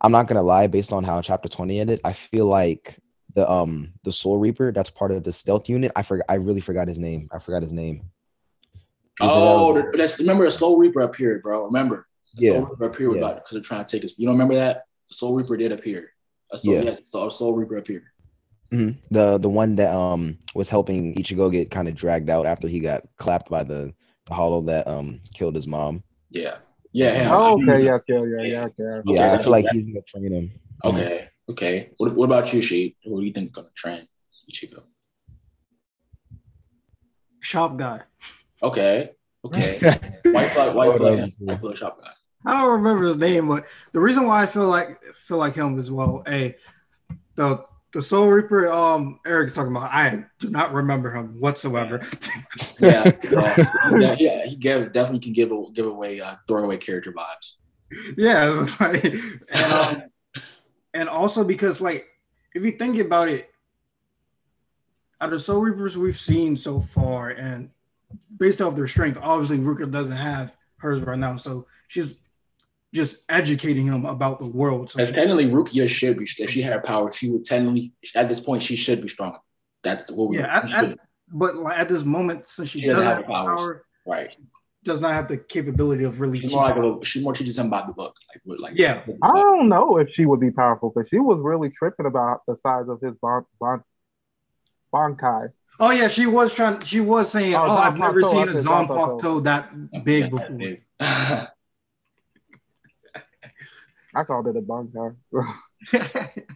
I'm 0.00 0.12
not 0.12 0.28
gonna 0.28 0.42
lie, 0.42 0.68
based 0.68 0.92
on 0.92 1.02
how 1.02 1.20
chapter 1.20 1.48
20 1.48 1.80
ended, 1.80 2.00
I 2.04 2.12
feel 2.12 2.46
like 2.46 2.98
the 3.34 3.50
um 3.50 3.92
the 4.04 4.12
Soul 4.12 4.38
Reaper 4.38 4.72
that's 4.72 4.90
part 4.90 5.10
of 5.10 5.24
the 5.24 5.32
stealth 5.32 5.68
unit. 5.68 5.92
I 5.96 6.02
forgot 6.02 6.26
I 6.28 6.34
really 6.34 6.60
forgot 6.60 6.88
his 6.88 6.98
name. 6.98 7.28
I 7.32 7.38
forgot 7.40 7.62
his 7.62 7.72
name. 7.72 8.10
Oh, 9.20 9.72
was, 9.72 9.84
that's 9.96 10.20
remember 10.20 10.46
a 10.46 10.50
Soul 10.50 10.78
Reaper 10.78 11.00
appeared, 11.00 11.42
bro. 11.42 11.66
Remember? 11.66 12.06
The 12.36 12.46
yeah. 12.46 12.52
Soul 12.52 12.66
Reaper 12.66 12.84
appeared 12.84 13.16
yeah. 13.16 13.34
because 13.34 13.50
they're 13.52 13.60
trying 13.60 13.84
to 13.84 13.90
take 13.90 14.04
us. 14.04 14.16
You 14.16 14.26
don't 14.26 14.34
remember 14.34 14.54
that? 14.54 14.84
Soul 15.10 15.34
Reaper 15.36 15.56
did 15.56 15.72
appear. 15.72 16.10
A 16.52 16.58
Soul, 16.58 16.74
yeah. 16.74 16.82
yeah 16.82 17.26
a 17.26 17.30
Soul 17.30 17.54
Reaper 17.54 17.76
appeared. 17.76 18.04
Mm-hmm. 18.72 18.98
The 19.10 19.38
the 19.38 19.48
one 19.48 19.76
that 19.76 19.94
um 19.94 20.38
was 20.54 20.68
helping 20.68 21.14
Ichigo 21.14 21.50
get 21.50 21.70
kind 21.70 21.88
of 21.88 21.94
dragged 21.94 22.28
out 22.28 22.44
after 22.46 22.68
he 22.68 22.80
got 22.80 23.04
clapped 23.16 23.48
by 23.48 23.64
the, 23.64 23.94
the 24.26 24.34
hollow 24.34 24.60
that 24.62 24.86
um 24.86 25.20
killed 25.34 25.54
his 25.54 25.66
mom. 25.66 26.02
Yeah. 26.30 26.56
Yeah. 26.92 27.28
Oh, 27.32 27.54
okay. 27.54 27.84
Yeah. 27.84 27.98
Yeah. 28.08 28.24
Yeah. 28.24 28.42
Yeah. 28.42 28.64
Okay. 28.64 28.74
Yeah. 28.78 29.00
Okay. 29.06 29.30
I 29.30 29.38
feel 29.38 29.52
like 29.52 29.66
he's 29.70 29.86
gonna 29.86 30.02
train 30.02 30.32
him. 30.32 30.50
Okay. 30.84 31.28
Okay. 31.48 31.90
What, 31.96 32.14
what 32.14 32.24
about 32.26 32.52
you, 32.52 32.60
Sheet? 32.60 32.96
Who 33.04 33.20
do 33.20 33.26
you 33.26 33.32
think 33.32 33.46
is 33.46 33.52
gonna 33.52 33.68
train 33.74 34.06
Ichigo? 34.52 34.82
Shop 37.40 37.76
guy. 37.76 38.02
Okay. 38.62 39.10
Okay. 39.44 39.78
white 40.24 40.48
flag. 40.48 40.74
White 40.74 40.98
flag. 40.98 41.32
White 41.38 41.60
flag. 41.60 41.76
Shop 41.76 42.02
guy. 42.02 42.10
I 42.44 42.60
don't 42.60 42.72
remember 42.72 43.04
his 43.04 43.16
name, 43.16 43.48
but 43.48 43.66
the 43.92 44.00
reason 44.00 44.26
why 44.26 44.42
I 44.42 44.46
feel 44.46 44.66
like 44.66 45.02
feel 45.04 45.38
like 45.38 45.54
him 45.54 45.78
as 45.78 45.90
well, 45.90 46.22
a 46.26 46.54
the 47.34 47.64
the 47.92 48.02
Soul 48.02 48.28
Reaper 48.28 48.70
um 48.70 49.18
Eric's 49.26 49.52
talking 49.52 49.74
about, 49.74 49.90
I 49.92 50.24
do 50.38 50.50
not 50.50 50.72
remember 50.72 51.10
him 51.10 51.40
whatsoever. 51.40 52.00
yeah, 52.80 53.10
yeah, 53.30 54.16
yeah, 54.18 54.46
he 54.46 54.56
gave, 54.56 54.92
definitely 54.92 55.20
can 55.20 55.32
give 55.32 55.52
a, 55.52 55.64
give 55.72 55.86
away 55.86 56.20
uh, 56.20 56.36
throwaway 56.46 56.76
character 56.76 57.12
vibes. 57.12 57.54
Yeah, 58.16 58.66
like, 58.80 59.04
and, 59.50 59.72
um, 59.72 60.02
and 60.94 61.08
also 61.08 61.44
because 61.44 61.80
like 61.80 62.06
if 62.54 62.62
you 62.62 62.72
think 62.72 62.98
about 62.98 63.28
it, 63.28 63.50
out 65.20 65.32
of 65.32 65.42
Soul 65.42 65.60
Reapers 65.60 65.98
we've 65.98 66.18
seen 66.18 66.56
so 66.56 66.80
far, 66.80 67.30
and 67.30 67.70
based 68.36 68.60
off 68.60 68.76
their 68.76 68.86
strength, 68.86 69.18
obviously 69.20 69.58
Rukia 69.58 69.90
doesn't 69.90 70.16
have 70.16 70.56
hers 70.76 71.00
right 71.00 71.18
now, 71.18 71.36
so 71.36 71.66
she's 71.88 72.14
just 72.94 73.24
educating 73.28 73.86
him 73.86 74.06
about 74.06 74.40
the 74.40 74.48
world. 74.48 74.90
So 74.90 75.00
As 75.00 75.10
technically, 75.10 75.46
Rukia 75.46 75.88
should 75.88 76.18
be. 76.18 76.26
If 76.38 76.50
she 76.50 76.62
had 76.62 76.82
power, 76.84 77.12
she 77.12 77.30
would 77.30 77.44
technically 77.44 77.92
at 78.14 78.28
this 78.28 78.40
point 78.40 78.62
she 78.62 78.76
should 78.76 79.02
be 79.02 79.08
strong. 79.08 79.38
That's 79.82 80.10
what 80.10 80.30
we. 80.30 80.38
Yeah, 80.38 80.56
at, 80.56 80.72
at, 80.72 80.98
but 81.30 81.56
like 81.56 81.78
at 81.78 81.88
this 81.88 82.04
moment, 82.04 82.48
since 82.48 82.70
she, 82.70 82.80
she 82.80 82.86
doesn't, 82.86 83.04
have, 83.04 83.16
have 83.18 83.26
powers, 83.26 83.60
power, 83.60 83.84
right? 84.06 84.36
Does 84.84 85.00
not 85.00 85.12
have 85.12 85.28
the 85.28 85.36
capability 85.36 86.04
of 86.04 86.20
really. 86.20 86.40
She's 86.40 86.52
more 86.52 86.62
like 86.64 86.76
a, 86.76 87.04
she 87.04 87.20
more 87.22 87.34
teaches 87.34 87.58
him 87.58 87.66
about 87.66 87.88
the 87.88 87.92
book, 87.92 88.14
like 88.46 88.58
like. 88.58 88.72
Yeah, 88.76 89.02
I 89.22 89.32
don't 89.32 89.68
know 89.68 89.98
if 89.98 90.10
she 90.10 90.24
would 90.24 90.40
be 90.40 90.50
powerful 90.50 90.90
because 90.94 91.08
she 91.10 91.18
was 91.18 91.38
really 91.40 91.68
tripping 91.70 92.06
about 92.06 92.40
the 92.46 92.56
size 92.56 92.88
of 92.88 93.00
his 93.00 93.14
bon, 93.20 93.44
bon, 93.60 93.82
Bankai. 94.92 95.50
Oh 95.80 95.90
yeah, 95.90 96.08
she 96.08 96.26
was 96.26 96.54
trying. 96.54 96.80
She 96.80 97.00
was 97.00 97.30
saying, 97.30 97.54
"Oh, 97.54 97.66
oh 97.66 97.76
I've 97.76 97.98
never 97.98 98.22
seen 98.22 98.48
a 98.48 98.52
Zanpakuto 98.52 99.44
that 99.44 100.04
big 100.04 100.30
before." 100.30 100.78
I 104.18 104.24
called 104.24 104.48
it 104.48 104.56
a 104.56 104.60
Bankai. 104.60 105.14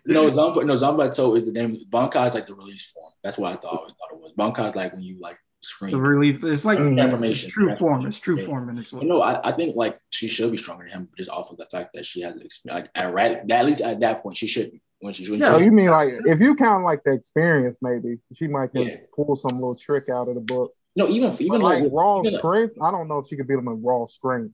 no, 0.07 0.31
Zamba, 0.31 0.66
no, 0.66 0.75
Zanpakuto 0.75 1.37
is 1.37 1.47
the 1.47 1.52
name. 1.52 1.78
Bankai 1.88 2.26
is 2.26 2.35
like 2.35 2.47
the 2.47 2.57
release 2.57 2.90
form. 2.90 3.12
That's 3.23 3.38
what 3.38 3.52
I 3.52 3.57
thought. 3.57 3.75
I 3.75 3.76
always 3.76 3.92
thought 3.92 4.12
it 4.12 4.19
was. 4.19 4.33
Bankai 4.37 4.71
is 4.71 4.75
like 4.75 4.92
when 4.92 5.02
you 5.02 5.21
like 5.21 5.38
scream. 5.61 5.92
The 5.92 6.00
relief. 6.00 6.42
It's 6.42 6.64
like 6.64 6.81
information. 6.81 7.47
It's 7.47 7.54
true 7.54 7.73
form. 7.76 8.04
It's 8.04 8.19
true 8.19 8.37
form 8.37 8.69
in 8.69 8.75
this 8.75 8.92
one. 8.92 9.07
No, 9.07 9.23
I, 9.23 9.50
I 9.50 9.52
think 9.52 9.76
like 9.76 9.97
she 10.11 10.28
should 10.28 10.50
be 10.50 10.59
stronger 10.59 10.88
than 10.88 11.02
him, 11.02 11.09
just 11.16 11.31
off 11.31 11.52
of 11.52 11.57
the 11.57 11.66
fact 11.66 11.90
that 11.95 12.04
she 12.04 12.23
has 12.23 12.35
experience. 12.40 12.88
Like 12.97 13.14
at, 13.14 13.50
at 13.50 13.66
least 13.66 13.81
at 13.81 14.00
that 14.00 14.25
point, 14.25 14.37
she 14.37 14.49
should 14.49 14.73
be 14.73 14.83
when 14.99 15.12
she's 15.12 15.31
when 15.31 15.38
yeah. 15.38 15.50
She, 15.50 15.54
oh, 15.54 15.59
you 15.59 15.71
mean 15.71 15.87
like 15.87 16.14
if 16.26 16.40
you 16.40 16.57
count 16.57 16.85
like 16.85 17.04
the 17.04 17.12
experience, 17.12 17.78
maybe 17.81 18.19
she 18.35 18.49
might 18.49 18.73
can 18.73 18.83
yeah. 18.83 18.97
pull 19.14 19.37
some 19.37 19.54
little 19.54 19.76
trick 19.76 20.09
out 20.09 20.28
of 20.28 20.35
the 20.35 20.40
book. 20.40 20.73
No, 20.97 21.09
even 21.09 21.37
even 21.38 21.61
like, 21.61 21.85
like 21.85 21.92
raw 21.92 22.21
even 22.21 22.35
strength. 22.35 22.76
Like, 22.76 22.88
I 22.88 22.90
don't 22.90 23.07
know 23.07 23.19
if 23.19 23.28
she 23.28 23.37
could 23.37 23.47
beat 23.47 23.54
him 23.54 23.69
in 23.69 23.83
raw 23.83 24.07
strength. 24.07 24.52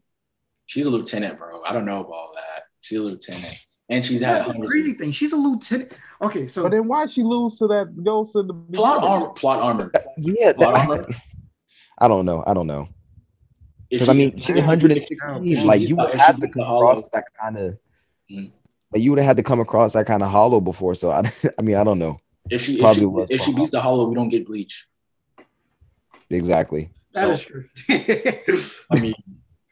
She's 0.67 0.85
a 0.85 0.91
lieutenant, 0.91 1.38
bro. 1.38 1.62
I 1.62 1.73
don't 1.73 1.87
know 1.87 2.00
about 2.00 2.12
all 2.12 2.33
that. 2.35 2.48
She's 2.88 2.99
a 2.99 3.02
lieutenant, 3.02 3.66
and 3.90 4.07
she's 4.07 4.23
had 4.23 4.47
the 4.47 4.66
crazy 4.66 4.95
thing. 4.95 5.11
She's 5.11 5.33
a 5.33 5.37
lieutenant. 5.37 5.99
Okay, 6.23 6.47
so 6.47 6.62
but 6.62 6.71
then 6.71 6.88
why 6.88 7.04
she 7.04 7.23
lose 7.23 7.59
to 7.59 7.66
that 7.66 8.02
ghost 8.02 8.35
in 8.35 8.47
the 8.47 8.54
plot 8.73 9.04
armor? 9.04 9.28
Plot 9.35 9.61
armor. 9.61 9.92
Yeah, 10.16 10.54
plot 10.54 10.75
that, 10.75 10.88
armor. 10.88 11.07
I 11.99 12.09
don't 12.09 12.25
know. 12.25 12.42
I 12.47 12.54
don't 12.54 12.66
know. 12.66 12.88
Because 13.90 14.09
I 14.09 14.14
mean, 14.14 14.38
she's 14.38 14.57
116. 14.57 15.66
Like 15.66 15.83
you 15.83 15.97
would 15.97 16.14
have 16.14 16.40
to 16.40 16.49
cross 16.49 17.07
that 17.11 17.25
kind 17.38 17.59
of. 17.59 17.78
Mm. 18.30 18.52
Like 18.90 19.02
you 19.02 19.11
would 19.11 19.18
have 19.18 19.26
had 19.26 19.37
to 19.37 19.42
come 19.42 19.61
across 19.61 19.92
that 19.92 20.07
kind 20.07 20.23
of 20.23 20.30
hollow 20.30 20.62
before. 20.62 20.95
So 20.95 21.11
I, 21.11 21.30
I 21.59 21.61
mean, 21.61 21.76
I 21.76 21.85
don't 21.85 21.99
know. 21.99 22.23
If 22.49 22.64
she 22.64 22.78
probably 22.78 22.92
if 22.92 22.99
she, 23.00 23.04
was 23.04 23.30
if 23.30 23.40
she 23.42 23.52
beats 23.52 23.71
the 23.71 23.83
hollow, 23.83 24.09
we 24.09 24.14
don't 24.14 24.30
get 24.30 24.47
bleach. 24.47 24.88
Exactly. 26.30 26.88
That 27.12 27.25
so, 27.25 27.30
is 27.30 27.45
true. 27.45 27.64
I 28.90 29.00
mean, 29.00 29.14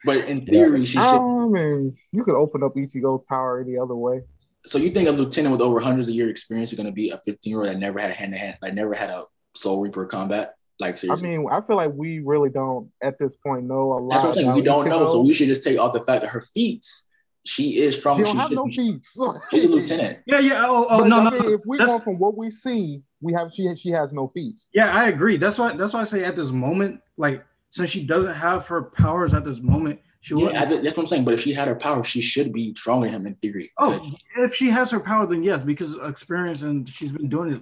but 0.03 0.25
in 0.25 0.45
theory, 0.45 0.81
yeah. 0.81 0.85
she 0.85 0.93
should. 0.93 1.01
I 1.01 1.47
mean, 1.47 1.97
you 2.11 2.23
could 2.23 2.35
open 2.35 2.63
up 2.63 2.73
Ichigo's 2.75 3.23
power 3.27 3.61
any 3.61 3.77
other 3.77 3.95
way. 3.95 4.21
So 4.65 4.77
you 4.77 4.89
think 4.89 5.07
a 5.07 5.11
lieutenant 5.11 5.53
with 5.53 5.61
over 5.61 5.79
hundreds 5.79 6.09
of 6.09 6.15
year 6.15 6.29
experience 6.29 6.71
is 6.71 6.77
going 6.77 6.87
to 6.87 6.93
be 6.93 7.09
a 7.09 7.21
15 7.23 7.49
year 7.49 7.61
old 7.61 7.69
that 7.69 7.79
never 7.79 7.99
had 7.99 8.11
a 8.11 8.13
hand 8.13 8.33
to 8.33 8.37
hand, 8.37 8.57
like 8.61 8.73
never 8.73 8.93
had 8.93 9.09
a 9.09 9.23
Soul 9.55 9.81
Reaper 9.81 10.05
combat? 10.05 10.55
Like 10.79 10.97
seriously. 10.97 11.27
I 11.27 11.37
mean, 11.37 11.47
I 11.49 11.61
feel 11.61 11.75
like 11.75 11.91
we 11.93 12.19
really 12.19 12.49
don't 12.49 12.91
at 13.01 13.17
this 13.17 13.35
point 13.43 13.63
know 13.65 13.93
a 13.93 13.99
lot. 13.99 14.09
That's 14.09 14.23
what 14.23 14.29
I'm 14.29 14.35
saying. 14.35 14.53
We 14.53 14.61
don't 14.61 14.87
know, 14.87 15.09
so 15.09 15.21
we 15.21 15.33
should 15.33 15.47
just 15.47 15.63
take 15.63 15.79
off 15.79 15.93
the 15.93 16.03
fact 16.03 16.21
that 16.21 16.29
her 16.29 16.41
feats 16.53 17.07
she 17.47 17.77
is 17.77 17.95
strong. 17.95 18.17
She 18.17 18.23
don't 18.23 18.33
she 18.33 18.39
have 18.39 18.51
no 18.51 18.65
feet. 18.65 19.05
She's 19.51 19.63
a 19.63 19.69
lieutenant. 19.69 20.19
Yeah, 20.25 20.39
yeah. 20.39 20.65
Oh, 20.67 20.85
oh 20.89 20.99
no, 21.05 21.19
I 21.21 21.29
mean, 21.31 21.41
no. 21.41 21.49
If 21.53 21.61
we 21.65 21.77
go 21.77 21.99
from 21.99 22.19
what 22.19 22.37
we 22.37 22.51
see, 22.51 23.01
we 23.21 23.33
have 23.33 23.51
she 23.53 23.73
she 23.75 23.89
has 23.91 24.11
no 24.11 24.27
feet. 24.33 24.59
Yeah, 24.73 24.93
I 24.93 25.07
agree. 25.07 25.37
That's 25.37 25.57
why 25.57 25.75
that's 25.75 25.93
why 25.93 26.01
I 26.01 26.03
say 26.03 26.23
at 26.25 26.35
this 26.35 26.51
moment, 26.51 26.99
like 27.15 27.45
since 27.77 27.89
she 27.89 28.05
doesn't 28.05 28.33
have 28.33 28.67
her 28.67 28.83
powers 28.83 29.33
at 29.33 29.45
this 29.45 29.59
moment, 29.59 29.99
she 30.19 30.35
yeah, 30.35 30.65
that's 30.65 30.97
what 30.97 31.03
I'm 31.03 31.07
saying. 31.07 31.23
But 31.23 31.35
if 31.35 31.41
she 31.41 31.53
had 31.53 31.67
her 31.67 31.75
power, 31.75 32.03
she 32.03 32.21
should 32.21 32.51
be 32.51 32.75
stronger 32.75 33.07
than 33.07 33.21
him 33.21 33.27
in 33.27 33.35
theory. 33.35 33.71
Oh, 33.77 34.09
if 34.37 34.55
she 34.55 34.69
has 34.69 34.91
her 34.91 34.99
power, 34.99 35.25
then 35.25 35.43
yes, 35.43 35.63
because 35.63 35.95
experience 36.03 36.63
and 36.63 36.89
she's 36.89 37.11
been 37.11 37.29
doing 37.29 37.53
it 37.53 37.61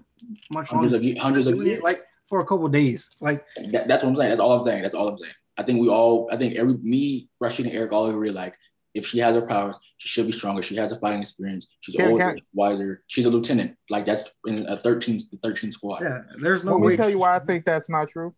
much 0.51 0.69
hundreds 0.69 0.93
longer. 0.93 1.11
Of, 1.11 1.17
hundreds 1.17 1.47
of 1.47 1.63
years, 1.63 1.81
like 1.81 2.03
for 2.27 2.39
a 2.39 2.45
couple 2.45 2.67
days. 2.69 3.11
Like 3.19 3.45
that, 3.71 3.87
that's 3.87 4.03
what 4.03 4.09
I'm 4.09 4.15
saying. 4.15 4.29
That's 4.29 4.39
all 4.39 4.53
I'm 4.53 4.63
saying. 4.63 4.81
That's 4.81 4.95
all 4.95 5.07
I'm 5.07 5.17
saying. 5.17 5.33
I 5.57 5.63
think 5.63 5.79
we 5.79 5.89
all, 5.89 6.29
I 6.31 6.37
think 6.37 6.55
every 6.55 6.75
me, 6.77 7.29
Rashid, 7.39 7.67
and 7.67 7.75
Eric 7.75 7.91
all 7.91 8.09
agree 8.09 8.31
like 8.31 8.55
if 8.95 9.05
she 9.05 9.19
has 9.19 9.35
her 9.35 9.41
powers, 9.41 9.77
she 9.97 10.07
should 10.07 10.25
be 10.25 10.31
stronger. 10.31 10.61
She 10.61 10.75
has 10.77 10.91
a 10.91 10.95
fighting 10.95 11.19
experience. 11.19 11.67
She's 11.81 11.95
can, 11.95 12.11
older, 12.11 12.33
can, 12.33 12.41
wiser. 12.53 13.03
She's 13.07 13.25
a 13.25 13.29
lieutenant. 13.29 13.75
Like 13.89 14.05
that's 14.05 14.31
in 14.47 14.65
a 14.67 14.79
13, 14.79 15.19
the 15.31 15.37
13 15.43 15.71
squad. 15.71 16.01
Yeah, 16.01 16.21
there's 16.41 16.63
no 16.63 16.71
Let 16.71 16.81
way. 16.81 16.91
me 16.93 16.97
tell 16.97 17.09
you 17.09 17.19
why 17.19 17.35
I 17.35 17.39
think 17.39 17.65
that's 17.65 17.89
not 17.89 18.09
true. 18.09 18.33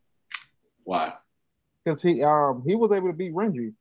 Why? 0.84 1.14
Because 1.88 2.02
he 2.02 2.22
um 2.22 2.64
he 2.68 2.76
was 2.76 2.92
able 2.92 3.08
to 3.08 3.14
beat 3.14 3.34
Renji. 3.34 3.74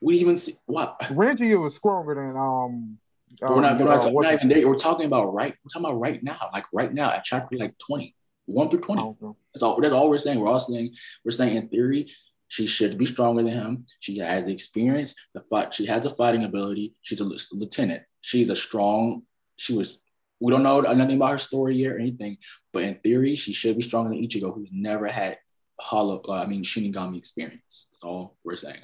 We 0.00 0.18
even 0.18 0.36
see 0.36 0.54
what 0.66 1.00
Renji 1.00 1.60
was 1.60 1.74
stronger 1.74 2.14
than 2.14 2.36
um. 2.36 2.98
we're 3.42 3.60
not, 3.60 3.80
we're, 3.80 3.84
not, 3.84 4.04
uh, 4.04 4.10
we're 4.12 4.22
not 4.22 4.34
even 4.34 4.48
there. 4.48 4.68
We're 4.68 4.76
talking 4.76 5.06
about 5.06 5.34
right. 5.34 5.54
We're 5.64 5.70
talking 5.70 5.90
about 5.90 5.98
right 5.98 6.22
now, 6.22 6.50
like 6.54 6.66
right 6.72 6.94
now 6.94 7.10
at 7.10 7.24
chapter 7.24 7.56
like 7.56 7.74
twenty, 7.78 8.14
one 8.46 8.68
through 8.68 8.82
twenty. 8.82 9.02
Oh, 9.02 9.36
that's 9.52 9.64
all. 9.64 9.80
That's 9.80 9.92
all 9.92 10.08
we're 10.08 10.18
saying. 10.18 10.38
We're 10.38 10.48
all 10.48 10.60
saying 10.60 10.94
we're 11.24 11.32
saying 11.32 11.56
in 11.56 11.68
theory 11.68 12.12
she 12.46 12.68
should 12.68 12.96
be 12.96 13.04
stronger 13.04 13.42
than 13.42 13.52
him. 13.52 13.86
She 13.98 14.18
has 14.18 14.44
the 14.44 14.52
experience, 14.52 15.16
the 15.34 15.42
fight. 15.42 15.74
She 15.74 15.86
has 15.86 16.04
the 16.04 16.10
fighting 16.10 16.44
ability. 16.44 16.94
She's 17.02 17.20
a 17.20 17.28
lieutenant. 17.52 18.04
She's 18.20 18.50
a 18.50 18.56
strong. 18.56 19.22
She 19.56 19.74
was. 19.74 20.00
We 20.38 20.52
don't 20.52 20.62
know 20.62 20.80
nothing 20.80 21.16
about 21.16 21.32
her 21.32 21.38
story 21.38 21.78
yet 21.78 21.90
or 21.90 21.98
anything, 21.98 22.38
but 22.72 22.84
in 22.84 23.00
theory, 23.00 23.34
she 23.34 23.52
should 23.52 23.76
be 23.76 23.82
stronger 23.82 24.10
than 24.10 24.22
Ichigo, 24.22 24.54
who's 24.54 24.70
never 24.72 25.08
had 25.08 25.38
hollow. 25.80 26.22
Uh, 26.28 26.32
I 26.32 26.46
mean, 26.46 26.62
Shinigami 26.62 27.18
experience. 27.18 27.88
That's 27.90 28.04
all 28.04 28.36
we're 28.44 28.56
saying. 28.56 28.76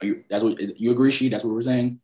Are 0.00 0.06
you? 0.06 0.24
That's 0.28 0.42
what 0.44 0.60
you 0.80 0.90
agree, 0.90 1.10
she. 1.10 1.28
That's 1.28 1.44
what 1.44 1.54
we're 1.54 1.62
saying. 1.62 2.00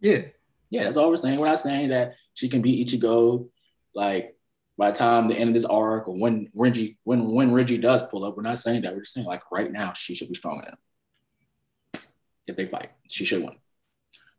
Yeah. 0.00 0.22
Yeah, 0.70 0.84
that's 0.84 0.96
all 0.96 1.10
we're 1.10 1.16
saying. 1.16 1.38
We're 1.38 1.46
not 1.46 1.60
saying 1.60 1.90
that 1.90 2.14
she 2.34 2.48
can 2.48 2.62
beat 2.62 2.86
Ichigo. 2.86 3.48
Like 3.94 4.36
by 4.78 4.90
the 4.90 4.96
time 4.96 5.28
the 5.28 5.36
end 5.36 5.48
of 5.48 5.54
this 5.54 5.64
arc 5.64 6.08
or 6.08 6.16
when 6.16 6.50
Renji 6.56 6.96
when 7.04 7.32
when 7.32 7.52
Renji 7.52 7.80
does 7.80 8.02
pull 8.04 8.24
up, 8.24 8.36
we're 8.36 8.42
not 8.42 8.58
saying 8.58 8.82
that. 8.82 8.94
We're 8.94 9.00
just 9.00 9.14
saying 9.14 9.26
like 9.26 9.42
right 9.50 9.70
now 9.70 9.92
she 9.92 10.14
should 10.14 10.28
be 10.28 10.34
stronger 10.34 10.64
than 10.64 10.72
him. 10.72 12.02
If 12.46 12.56
they 12.56 12.66
fight, 12.66 12.90
she 13.08 13.24
should 13.24 13.42
win. 13.42 13.56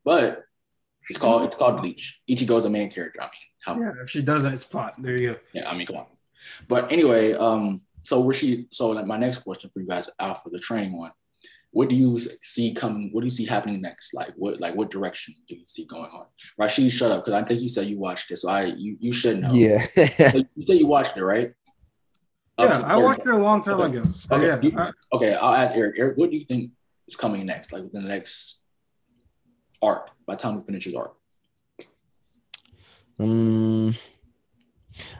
But 0.06 0.44
it's 1.10 1.20
called 1.20 1.44
it's 1.44 1.58
called 1.58 1.82
Bleach. 1.82 2.20
Ichigo's 2.30 2.64
the 2.64 2.70
main 2.70 2.92
character. 2.92 3.22
I 3.22 3.26
mean, 3.26 3.32
how, 3.64 3.80
yeah. 3.80 4.02
If 4.02 4.10
she 4.10 4.22
doesn't, 4.22 4.54
it's 4.54 4.64
plot. 4.64 4.96
There 4.98 5.18
you 5.18 5.34
go. 5.34 5.40
Yeah, 5.54 5.70
I 5.70 5.76
mean, 5.76 5.88
come 5.88 5.98
on. 5.98 6.06
But 6.68 6.92
anyway, 6.92 7.34
um, 7.34 7.82
so 8.08 8.22
where 8.22 8.34
she 8.34 8.68
so 8.72 8.90
like 8.90 9.06
my 9.06 9.18
next 9.18 9.40
question 9.40 9.70
for 9.74 9.82
you 9.82 9.88
guys 9.88 10.10
out 10.20 10.42
for 10.42 10.50
the 10.50 10.60
training 10.60 10.98
one 10.98 11.12
what 11.72 11.90
do 11.90 11.96
you 11.96 12.18
see 12.42 12.74
coming? 12.74 13.10
What 13.12 13.22
do 13.22 13.28
you 13.28 13.32
see 13.32 13.46
happening 13.46 13.82
next? 13.82 14.14
Like 14.14 14.34
what 14.36 14.60
like 14.60 14.76
what 14.76 14.90
direction 14.90 15.36
do 15.48 15.56
you 15.56 15.66
see 15.66 15.86
going 15.86 16.10
on? 16.12 16.26
Rashid, 16.58 16.92
shut 16.92 17.12
up 17.12 17.24
because 17.24 17.40
I 17.40 17.46
think 17.46 17.62
you 17.62 17.70
said 17.70 17.88
you 17.88 18.00
watched 18.00 18.32
it, 18.32 18.38
so 18.38 18.50
I 18.50 18.64
you 18.64 18.98
you 19.00 19.14
should 19.14 19.40
know. 19.40 19.50
Yeah, 19.52 19.82
so 19.86 20.38
you 20.56 20.66
said 20.66 20.78
you 20.78 20.88
watched 20.88 21.18
it, 21.18 21.24
right? 21.24 21.54
Yeah, 22.58 22.82
I 22.84 22.96
watched 22.96 23.28
it 23.28 23.34
a 23.34 23.38
long 23.38 23.62
time 23.62 23.80
okay. 23.80 23.98
ago. 23.98 24.10
So 24.10 24.36
okay. 24.36 24.46
yeah. 24.48 24.60
You, 24.62 24.94
okay, 25.14 25.36
I'll 25.36 25.54
ask 25.54 25.76
Eric. 25.76 25.98
Eric, 26.00 26.18
what 26.18 26.32
do 26.32 26.38
you 26.38 26.46
think 26.46 26.72
is 27.08 27.16
coming 27.16 27.46
next? 27.46 27.72
Like 27.72 27.84
within 27.84 28.04
the 28.04 28.10
next 28.10 28.62
arc 29.82 30.10
by 30.26 30.34
the 30.34 30.42
time 30.42 30.56
we 30.56 30.64
finish 30.64 30.86
his 30.86 30.96
arc? 30.96 31.14
Um, 33.20 33.94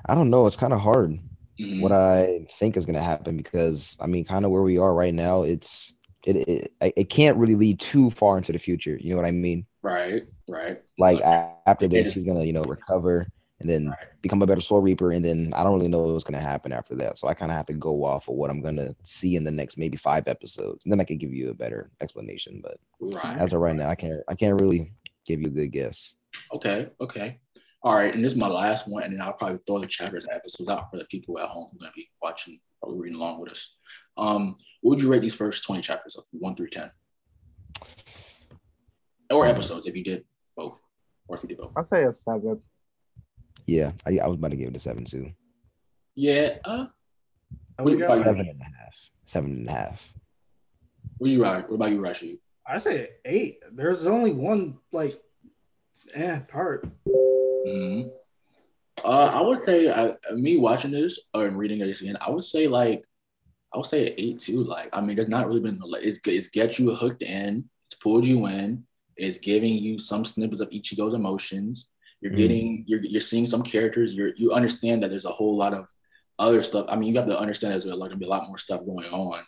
I 0.06 0.16
don't 0.16 0.32
know. 0.32 0.48
It's 0.48 0.56
kind 0.56 0.74
of 0.74 0.80
hard. 0.80 1.20
Mm-hmm. 1.60 1.82
What 1.82 1.92
I 1.92 2.46
think 2.60 2.78
is 2.78 2.86
going 2.86 2.96
to 2.96 3.02
happen 3.02 3.38
because 3.38 3.98
I 4.00 4.08
mean, 4.08 4.26
kind 4.26 4.46
of 4.46 4.52
where 4.52 4.62
we 4.62 4.78
are 4.78 4.94
right 4.94 5.14
now, 5.14 5.44
it's 5.44 5.98
it, 6.26 6.36
it 6.36 6.74
it 6.82 7.10
can't 7.10 7.38
really 7.38 7.56
lead 7.56 7.80
too 7.80 8.10
far 8.10 8.38
into 8.38 8.52
the 8.52 8.60
future. 8.60 8.98
You 9.00 9.12
know 9.12 9.16
what 9.16 9.26
I 9.26 9.32
mean? 9.32 9.66
Right, 9.82 10.26
right. 10.48 10.82
Like 11.00 11.22
after 11.22 11.88
this, 11.88 12.14
he's 12.14 12.26
gonna 12.26 12.44
you 12.44 12.54
know 12.54 12.64
recover 12.64 13.28
and 13.60 13.70
then 13.70 13.88
right. 13.90 14.22
become 14.22 14.42
a 14.42 14.46
better 14.46 14.62
soul 14.62 14.82
reaper, 14.82 15.12
and 15.12 15.24
then 15.24 15.52
I 15.56 15.64
don't 15.64 15.76
really 15.76 15.88
know 15.88 16.02
what's 16.02 16.24
gonna 16.24 16.40
happen 16.40 16.72
after 16.72 16.96
that. 16.96 17.18
So 17.18 17.28
I 17.28 17.34
kind 17.34 17.52
of 17.52 17.58
have 17.58 17.66
to 17.68 17.74
go 17.74 18.04
off 18.04 18.28
of 18.28 18.36
what 18.36 18.50
I'm 18.50 18.62
gonna 18.62 18.96
see 19.04 19.36
in 19.36 19.44
the 19.44 19.52
next 19.52 19.78
maybe 19.78 19.98
five 19.98 20.28
episodes, 20.28 20.86
and 20.86 20.92
then 20.92 21.00
I 21.00 21.06
can 21.06 21.18
give 21.18 21.34
you 21.34 21.50
a 21.50 21.56
better 21.56 21.90
explanation. 22.02 22.62
But 22.62 22.78
right. 23.00 23.38
as 23.38 23.54
of 23.54 23.62
right 23.62 23.76
now, 23.76 23.90
I 23.90 23.96
can't 23.96 24.22
I 24.28 24.36
can't 24.36 24.60
really 24.60 24.92
give 25.26 25.42
you 25.42 25.48
a 25.48 25.52
good 25.52 25.72
guess. 25.72 26.16
Okay, 26.54 26.90
okay. 27.02 27.40
All 27.88 27.96
right, 27.96 28.14
and 28.14 28.22
this 28.22 28.34
is 28.34 28.38
my 28.38 28.50
last 28.50 28.86
one, 28.86 29.04
and 29.04 29.14
then 29.14 29.22
I'll 29.22 29.32
probably 29.32 29.60
throw 29.66 29.80
the 29.80 29.88
chapters 29.88 30.26
and 30.26 30.36
episodes 30.36 30.68
out 30.68 30.92
for 30.92 30.98
the 30.98 31.06
people 31.06 31.40
at 31.40 31.48
home 31.48 31.70
who 31.72 31.78
are 31.78 31.80
gonna 31.84 31.94
be 31.96 32.10
watching 32.22 32.60
or 32.82 32.94
reading 32.94 33.16
along 33.16 33.40
with 33.40 33.54
us. 33.54 33.78
Um, 34.18 34.56
what 34.82 34.96
would 34.96 35.02
you 35.02 35.10
rate 35.10 35.22
these 35.22 35.34
first 35.34 35.64
20 35.64 35.82
chapters 35.84 36.18
of 36.18 36.26
one 36.34 36.54
through 36.54 36.72
10? 36.72 36.92
Or 39.30 39.48
episodes 39.48 39.88
if 39.88 39.96
you 39.96 40.04
did 40.04 40.26
both, 40.58 40.82
or 41.30 41.38
if 41.38 41.44
you 41.44 41.48
did 41.48 41.60
both. 41.60 41.72
I'd 41.78 41.88
say 41.88 42.04
a 42.04 42.14
seven. 42.14 42.62
Yeah, 43.66 43.94
I, 44.06 44.20
I 44.20 44.28
was 44.28 44.36
about 44.36 44.52
to 44.52 44.58
give 44.58 44.68
it 44.68 44.76
a 44.76 44.80
seven 44.80 45.06
too. 45.06 45.32
Yeah, 46.14 46.58
uh, 46.66 46.88
what 47.80 47.92
you 47.92 48.00
seven 48.00 48.50
and 48.50 48.62
a 48.62 48.66
half. 48.66 49.10
Seven 49.28 49.52
and 49.52 49.70
a 49.70 49.72
half. 49.72 50.14
What 51.20 51.30
you 51.30 51.40
What 51.40 51.72
about 51.72 51.92
you, 51.92 52.02
Rashid? 52.02 52.40
I 52.68 52.80
say 52.80 53.12
eight. 53.24 53.60
There's 53.72 54.06
only 54.06 54.34
one 54.34 54.80
like 54.92 55.14
eh 56.14 56.40
part. 56.40 56.86
Uh, 59.08 59.32
I 59.34 59.42
would 59.42 59.64
say 59.64 59.88
uh, 59.88 60.16
me 60.34 60.58
watching 60.58 60.92
this 60.92 61.18
or 61.34 61.48
reading 61.50 61.80
this 61.80 62.02
again, 62.02 62.18
I 62.20 62.30
would 62.30 62.44
say 62.44 62.68
like 62.68 63.06
I 63.74 63.78
would 63.78 63.86
say 63.86 64.14
eight 64.18 64.40
too. 64.40 64.64
Like, 64.64 64.90
I 64.92 65.00
mean, 65.00 65.16
there's 65.16 65.30
not 65.30 65.48
really 65.48 65.62
been 65.62 65.80
it's 66.02 66.20
it's 66.26 66.50
get 66.50 66.78
you 66.78 66.94
hooked 66.94 67.22
in, 67.22 67.70
it's 67.86 67.96
pulled 67.96 68.26
you 68.26 68.46
in, 68.48 68.84
it's 69.16 69.40
giving 69.40 69.76
you 69.76 69.98
some 69.98 70.26
snippets 70.26 70.60
of 70.60 70.70
Ichigo's 70.72 71.14
emotions, 71.14 71.90
You're 72.20 72.34
mm. 72.34 72.38
getting 72.38 72.84
you're 72.86 73.02
you're 73.02 73.22
seeing 73.22 73.46
some 73.46 73.64
characters. 73.64 74.14
You're 74.14 74.34
you 74.36 74.52
understand 74.52 75.04
that 75.04 75.10
there's 75.10 75.26
a 75.26 75.30
whole 75.30 75.56
lot 75.56 75.74
of 75.74 75.88
other 76.38 76.62
stuff. 76.62 76.88
I 76.90 76.98
mean, 76.98 77.10
you 77.10 77.18
have 77.18 77.28
to 77.28 77.40
understand 77.40 77.72
there's 77.72 77.86
like 77.86 78.10
gonna 78.10 78.18
be 78.18 78.26
a 78.26 78.30
lot 78.30 78.48
more 78.48 78.58
stuff 78.58 78.86
going 78.86 79.08
on. 79.08 79.42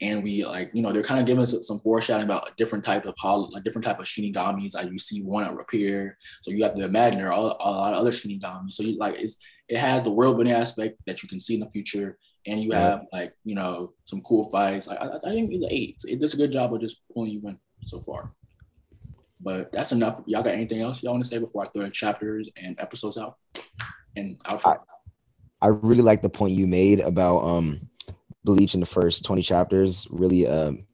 And 0.00 0.24
we 0.24 0.44
like, 0.44 0.70
you 0.74 0.82
know, 0.82 0.92
they're 0.92 1.04
kind 1.04 1.20
of 1.20 1.26
giving 1.26 1.42
us 1.42 1.54
some 1.66 1.78
foreshadowing 1.78 2.24
about 2.24 2.48
a 2.48 2.54
different 2.56 2.84
type 2.84 3.06
of 3.06 3.14
hol- 3.16 3.50
like 3.52 3.62
different 3.62 3.84
type 3.84 4.00
of 4.00 4.06
shinigamis. 4.06 4.74
Like 4.74 4.90
you 4.90 4.98
see 4.98 5.22
one 5.22 5.46
appear, 5.46 6.18
so 6.42 6.50
you 6.50 6.64
have 6.64 6.74
to 6.74 6.84
imagine 6.84 7.18
there 7.18 7.32
are 7.32 7.32
a 7.32 7.70
lot 7.70 7.94
of 7.94 8.00
other 8.00 8.10
shinigamis. 8.10 8.72
So 8.72 8.82
you 8.82 8.98
like 8.98 9.14
it's 9.16 9.38
it 9.68 9.78
had 9.78 10.04
the 10.04 10.10
world 10.10 10.36
building 10.36 10.52
aspect 10.52 10.98
that 11.06 11.22
you 11.22 11.28
can 11.28 11.38
see 11.38 11.54
in 11.54 11.60
the 11.60 11.70
future, 11.70 12.18
and 12.46 12.60
you 12.60 12.72
have 12.72 13.02
like 13.12 13.34
you 13.44 13.54
know 13.54 13.92
some 14.04 14.20
cool 14.22 14.50
fights. 14.50 14.88
I, 14.88 14.96
I, 14.96 15.16
I 15.16 15.30
think 15.30 15.52
it's 15.52 15.64
eight. 15.70 15.96
It 16.04 16.20
does 16.20 16.34
a 16.34 16.38
good 16.38 16.52
job 16.52 16.74
of 16.74 16.80
just 16.80 17.00
pulling 17.12 17.30
you 17.30 17.40
in 17.46 17.58
so 17.86 18.00
far. 18.00 18.32
But 19.40 19.70
that's 19.72 19.92
enough. 19.92 20.22
Y'all 20.26 20.42
got 20.42 20.54
anything 20.54 20.80
else 20.80 21.02
y'all 21.02 21.12
want 21.12 21.22
to 21.22 21.28
say 21.28 21.38
before 21.38 21.62
I 21.62 21.68
throw 21.68 21.88
chapters 21.90 22.48
and 22.56 22.78
episodes 22.80 23.16
out 23.16 23.36
and 24.16 24.42
outro? 24.44 24.76
I, 25.62 25.66
I 25.66 25.68
really 25.68 26.02
like 26.02 26.22
the 26.22 26.28
point 26.28 26.54
you 26.54 26.66
made 26.66 27.00
about 27.00 27.38
um 27.40 27.88
Bleach 28.44 28.74
in 28.74 28.80
the 28.80 28.86
first 28.86 29.24
20 29.24 29.42
chapters, 29.42 30.06
really 30.10 30.46
um 30.46 30.86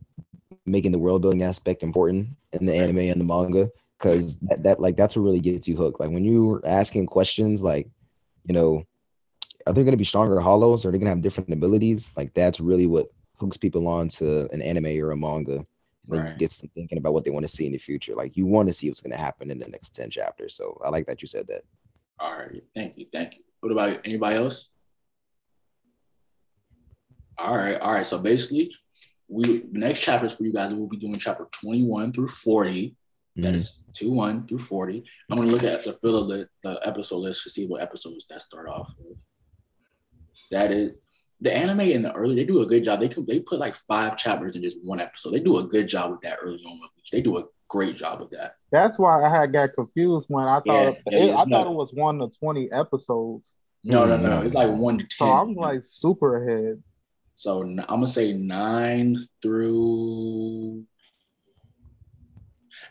making 0.66 0.92
the 0.92 0.98
world 0.98 1.22
building 1.22 1.42
aspect 1.42 1.82
important 1.82 2.28
in 2.52 2.66
the 2.66 2.74
anime 2.74 2.98
and 2.98 3.20
the 3.20 3.24
manga. 3.24 3.70
Cause 3.98 4.38
that, 4.40 4.62
that 4.62 4.80
like 4.80 4.96
that's 4.96 5.14
what 5.14 5.22
really 5.22 5.40
gets 5.40 5.68
you 5.68 5.76
hooked. 5.76 6.00
Like 6.00 6.10
when 6.10 6.24
you're 6.24 6.62
asking 6.64 7.06
questions 7.06 7.60
like, 7.60 7.88
you 8.44 8.54
know, 8.54 8.84
are 9.66 9.72
they 9.72 9.84
gonna 9.84 9.96
be 9.96 10.04
stronger 10.04 10.40
hollows? 10.40 10.84
Are 10.84 10.90
they 10.90 10.98
gonna 10.98 11.10
have 11.10 11.20
different 11.20 11.52
abilities? 11.52 12.10
Like 12.16 12.32
that's 12.32 12.60
really 12.60 12.86
what 12.86 13.08
hooks 13.36 13.56
people 13.56 13.86
on 13.88 14.08
to 14.08 14.50
an 14.52 14.62
anime 14.62 14.98
or 15.00 15.10
a 15.10 15.16
manga 15.16 15.66
like 16.08 16.20
right. 16.20 16.38
gets 16.38 16.58
them 16.58 16.70
thinking 16.74 16.98
about 16.98 17.12
what 17.12 17.24
they 17.24 17.30
want 17.30 17.46
to 17.46 17.52
see 17.52 17.66
in 17.66 17.72
the 17.72 17.78
future. 17.78 18.14
Like 18.14 18.36
you 18.36 18.46
want 18.46 18.68
to 18.68 18.72
see 18.72 18.88
what's 18.88 19.00
going 19.00 19.12
to 19.12 19.18
happen 19.18 19.50
in 19.50 19.58
the 19.58 19.68
next 19.68 19.94
10 19.94 20.10
chapters. 20.10 20.54
So 20.54 20.80
I 20.84 20.90
like 20.90 21.06
that 21.06 21.22
you 21.22 21.28
said 21.28 21.46
that. 21.48 21.62
All 22.18 22.36
right. 22.36 22.62
Thank 22.74 22.98
you. 22.98 23.06
Thank 23.12 23.34
you. 23.34 23.40
What 23.60 23.72
about 23.72 24.00
anybody 24.04 24.36
else? 24.36 24.68
All 27.40 27.56
right. 27.56 27.80
All 27.80 27.92
right. 27.92 28.06
So 28.06 28.18
basically, 28.18 28.74
we 29.28 29.60
the 29.60 29.78
next 29.78 30.00
chapters 30.00 30.32
for 30.32 30.44
you 30.44 30.52
guys, 30.52 30.72
we'll 30.74 30.88
be 30.88 30.96
doing 30.96 31.18
chapter 31.18 31.46
21 31.50 32.12
through 32.12 32.28
40. 32.28 32.88
Mm-hmm. 32.88 33.42
That 33.42 33.54
is 33.54 33.72
2 33.94 34.10
1 34.10 34.46
through 34.46 34.58
40. 34.58 35.04
I'm 35.30 35.36
going 35.36 35.48
to 35.48 35.54
look 35.54 35.64
at 35.64 35.84
the 35.84 35.92
fill 35.92 36.16
of 36.16 36.28
the, 36.28 36.48
the 36.62 36.80
episode 36.84 37.18
list 37.18 37.44
to 37.44 37.50
see 37.50 37.66
what 37.66 37.82
episodes 37.82 38.26
that 38.26 38.42
start 38.42 38.68
off 38.68 38.92
with. 38.98 39.24
That 40.50 40.72
is 40.72 40.92
the 41.40 41.54
anime 41.54 41.80
in 41.80 42.02
the 42.02 42.12
early 42.12 42.34
they 42.34 42.44
do 42.44 42.60
a 42.60 42.66
good 42.66 42.84
job. 42.84 43.00
They 43.00 43.08
can 43.08 43.24
they 43.24 43.40
put 43.40 43.60
like 43.60 43.74
five 43.74 44.16
chapters 44.16 44.56
in 44.56 44.62
just 44.62 44.76
one 44.82 45.00
episode. 45.00 45.30
They 45.30 45.40
do 45.40 45.58
a 45.58 45.64
good 45.64 45.88
job 45.88 46.10
with 46.10 46.20
that 46.22 46.38
early 46.42 46.62
on. 46.64 46.80
They 47.12 47.22
do 47.22 47.38
a 47.38 47.44
great 47.68 47.96
job 47.96 48.20
with 48.20 48.30
that. 48.30 48.56
That's 48.70 48.98
why 48.98 49.24
I 49.24 49.30
had 49.30 49.52
got 49.52 49.70
confused 49.74 50.26
when 50.28 50.44
I 50.44 50.60
thought 50.60 50.66
yeah, 50.66 50.92
yeah, 51.10 51.18
it, 51.18 51.34
I 51.34 51.44
no. 51.44 51.56
thought 51.56 51.70
it 51.70 51.74
was 51.74 51.90
one 51.92 52.18
to 52.18 52.30
twenty 52.38 52.70
episodes. 52.70 53.48
No, 53.82 54.04
no, 54.04 54.16
no. 54.18 54.42
It's 54.42 54.54
like 54.54 54.70
one 54.70 54.98
to 54.98 55.04
ten. 55.04 55.28
So 55.28 55.30
I'm 55.30 55.54
like 55.54 55.82
super 55.84 56.44
ahead. 56.44 56.82
So 57.40 57.62
I'm 57.62 57.76
gonna 57.76 58.06
say 58.06 58.34
nine 58.34 59.16
through 59.40 60.84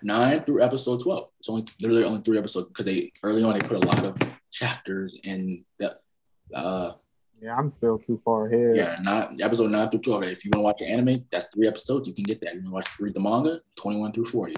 nine 0.01 0.44
through 0.44 0.63
episode 0.63 1.03
twelve. 1.03 1.29
It's 1.39 1.50
only 1.50 1.65
literally 1.79 2.03
only 2.03 2.22
three 2.22 2.39
episodes 2.39 2.70
because 2.70 2.86
they 2.86 3.13
early 3.22 3.44
on 3.44 3.53
they 3.53 3.60
put 3.60 3.77
a 3.77 3.86
lot 3.86 4.03
of 4.03 4.20
chapters 4.50 5.15
in 5.24 5.63
that. 5.77 6.01
Uh, 6.51 6.94
yeah, 7.39 7.56
I'm 7.56 7.72
still 7.72 8.00
too 8.00 8.20
far 8.25 8.48
ahead. 8.48 8.75
Yeah, 8.75 8.98
not 9.03 9.39
episode 9.39 9.70
nine 9.70 9.88
through 9.91 10.01
twelve. 10.01 10.24
If 10.24 10.44
you 10.44 10.50
want 10.56 10.62
to 10.62 10.63
watch 10.63 10.77
the 10.79 10.88
anime, 10.88 11.25
that's 11.32 11.46
three 11.53 11.68
episodes. 11.68 12.08
You 12.08 12.15
can 12.15 12.24
get 12.24 12.41
that. 12.41 12.56
You 12.56 12.62
want 12.62 12.86
to 12.86 12.89
watch 12.89 13.00
read 13.00 13.13
the 13.13 13.20
manga, 13.20 13.62
twenty-one 13.75 14.13
through 14.13 14.25
forty. 14.25 14.56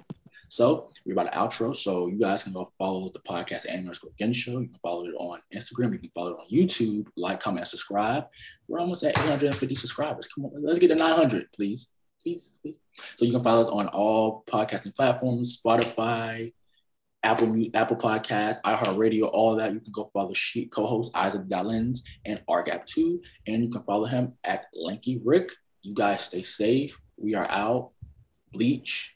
So 0.52 0.90
we're 1.06 1.14
about 1.14 1.32
to 1.32 1.38
outro. 1.38 1.74
So 1.74 2.08
you 2.08 2.20
guys 2.20 2.44
can 2.44 2.52
go 2.52 2.74
follow 2.78 3.10
the 3.14 3.22
podcast 3.22 3.72
Anime 3.72 3.94
School 3.94 4.12
Gen 4.20 4.34
Show. 4.34 4.60
You 4.60 4.68
can 4.68 4.80
follow 4.84 5.06
it 5.06 5.16
on 5.18 5.40
Instagram. 5.56 5.94
You 5.94 6.00
can 6.00 6.12
follow 6.14 6.32
it 6.32 6.40
on 6.40 6.46
YouTube. 6.52 7.08
Like, 7.16 7.40
comment, 7.40 7.70
subscribe. 7.70 8.26
We're 8.68 8.82
almost 8.82 9.02
at 9.04 9.18
850 9.18 9.76
subscribers. 9.76 10.28
Come 10.28 10.44
on, 10.44 10.52
let's 10.62 10.78
get 10.78 10.90
to 10.90 10.96
900, 10.96 11.54
please. 11.56 11.92
Please, 12.22 12.54
please. 12.62 12.76
So 13.16 13.24
you 13.24 13.32
can 13.32 13.42
follow 13.42 13.62
us 13.62 13.70
on 13.70 13.88
all 13.88 14.44
podcasting 14.52 14.94
platforms, 14.94 15.62
Spotify, 15.66 16.52
Apple 17.24 17.66
Apple 17.74 17.96
Podcast, 17.96 18.58
iHeartRadio, 18.66 19.30
all 19.32 19.56
that. 19.56 19.72
You 19.72 19.80
can 19.80 19.94
go 19.94 20.10
follow 20.12 20.34
Sheet 20.34 20.70
co-host 20.70 21.16
Isaac 21.16 21.44
Dalens 21.44 22.00
and 22.26 22.42
RGAP2, 22.50 23.20
and 23.48 23.64
you 23.64 23.70
can 23.70 23.84
follow 23.84 24.06
him 24.06 24.34
at 24.44 24.66
Lanky 24.74 25.22
Rick. 25.24 25.54
You 25.82 25.94
guys 25.94 26.26
stay 26.26 26.44
safe. 26.44 27.00
We 27.16 27.36
are 27.36 27.50
out. 27.50 27.92
Bleach. 28.52 29.16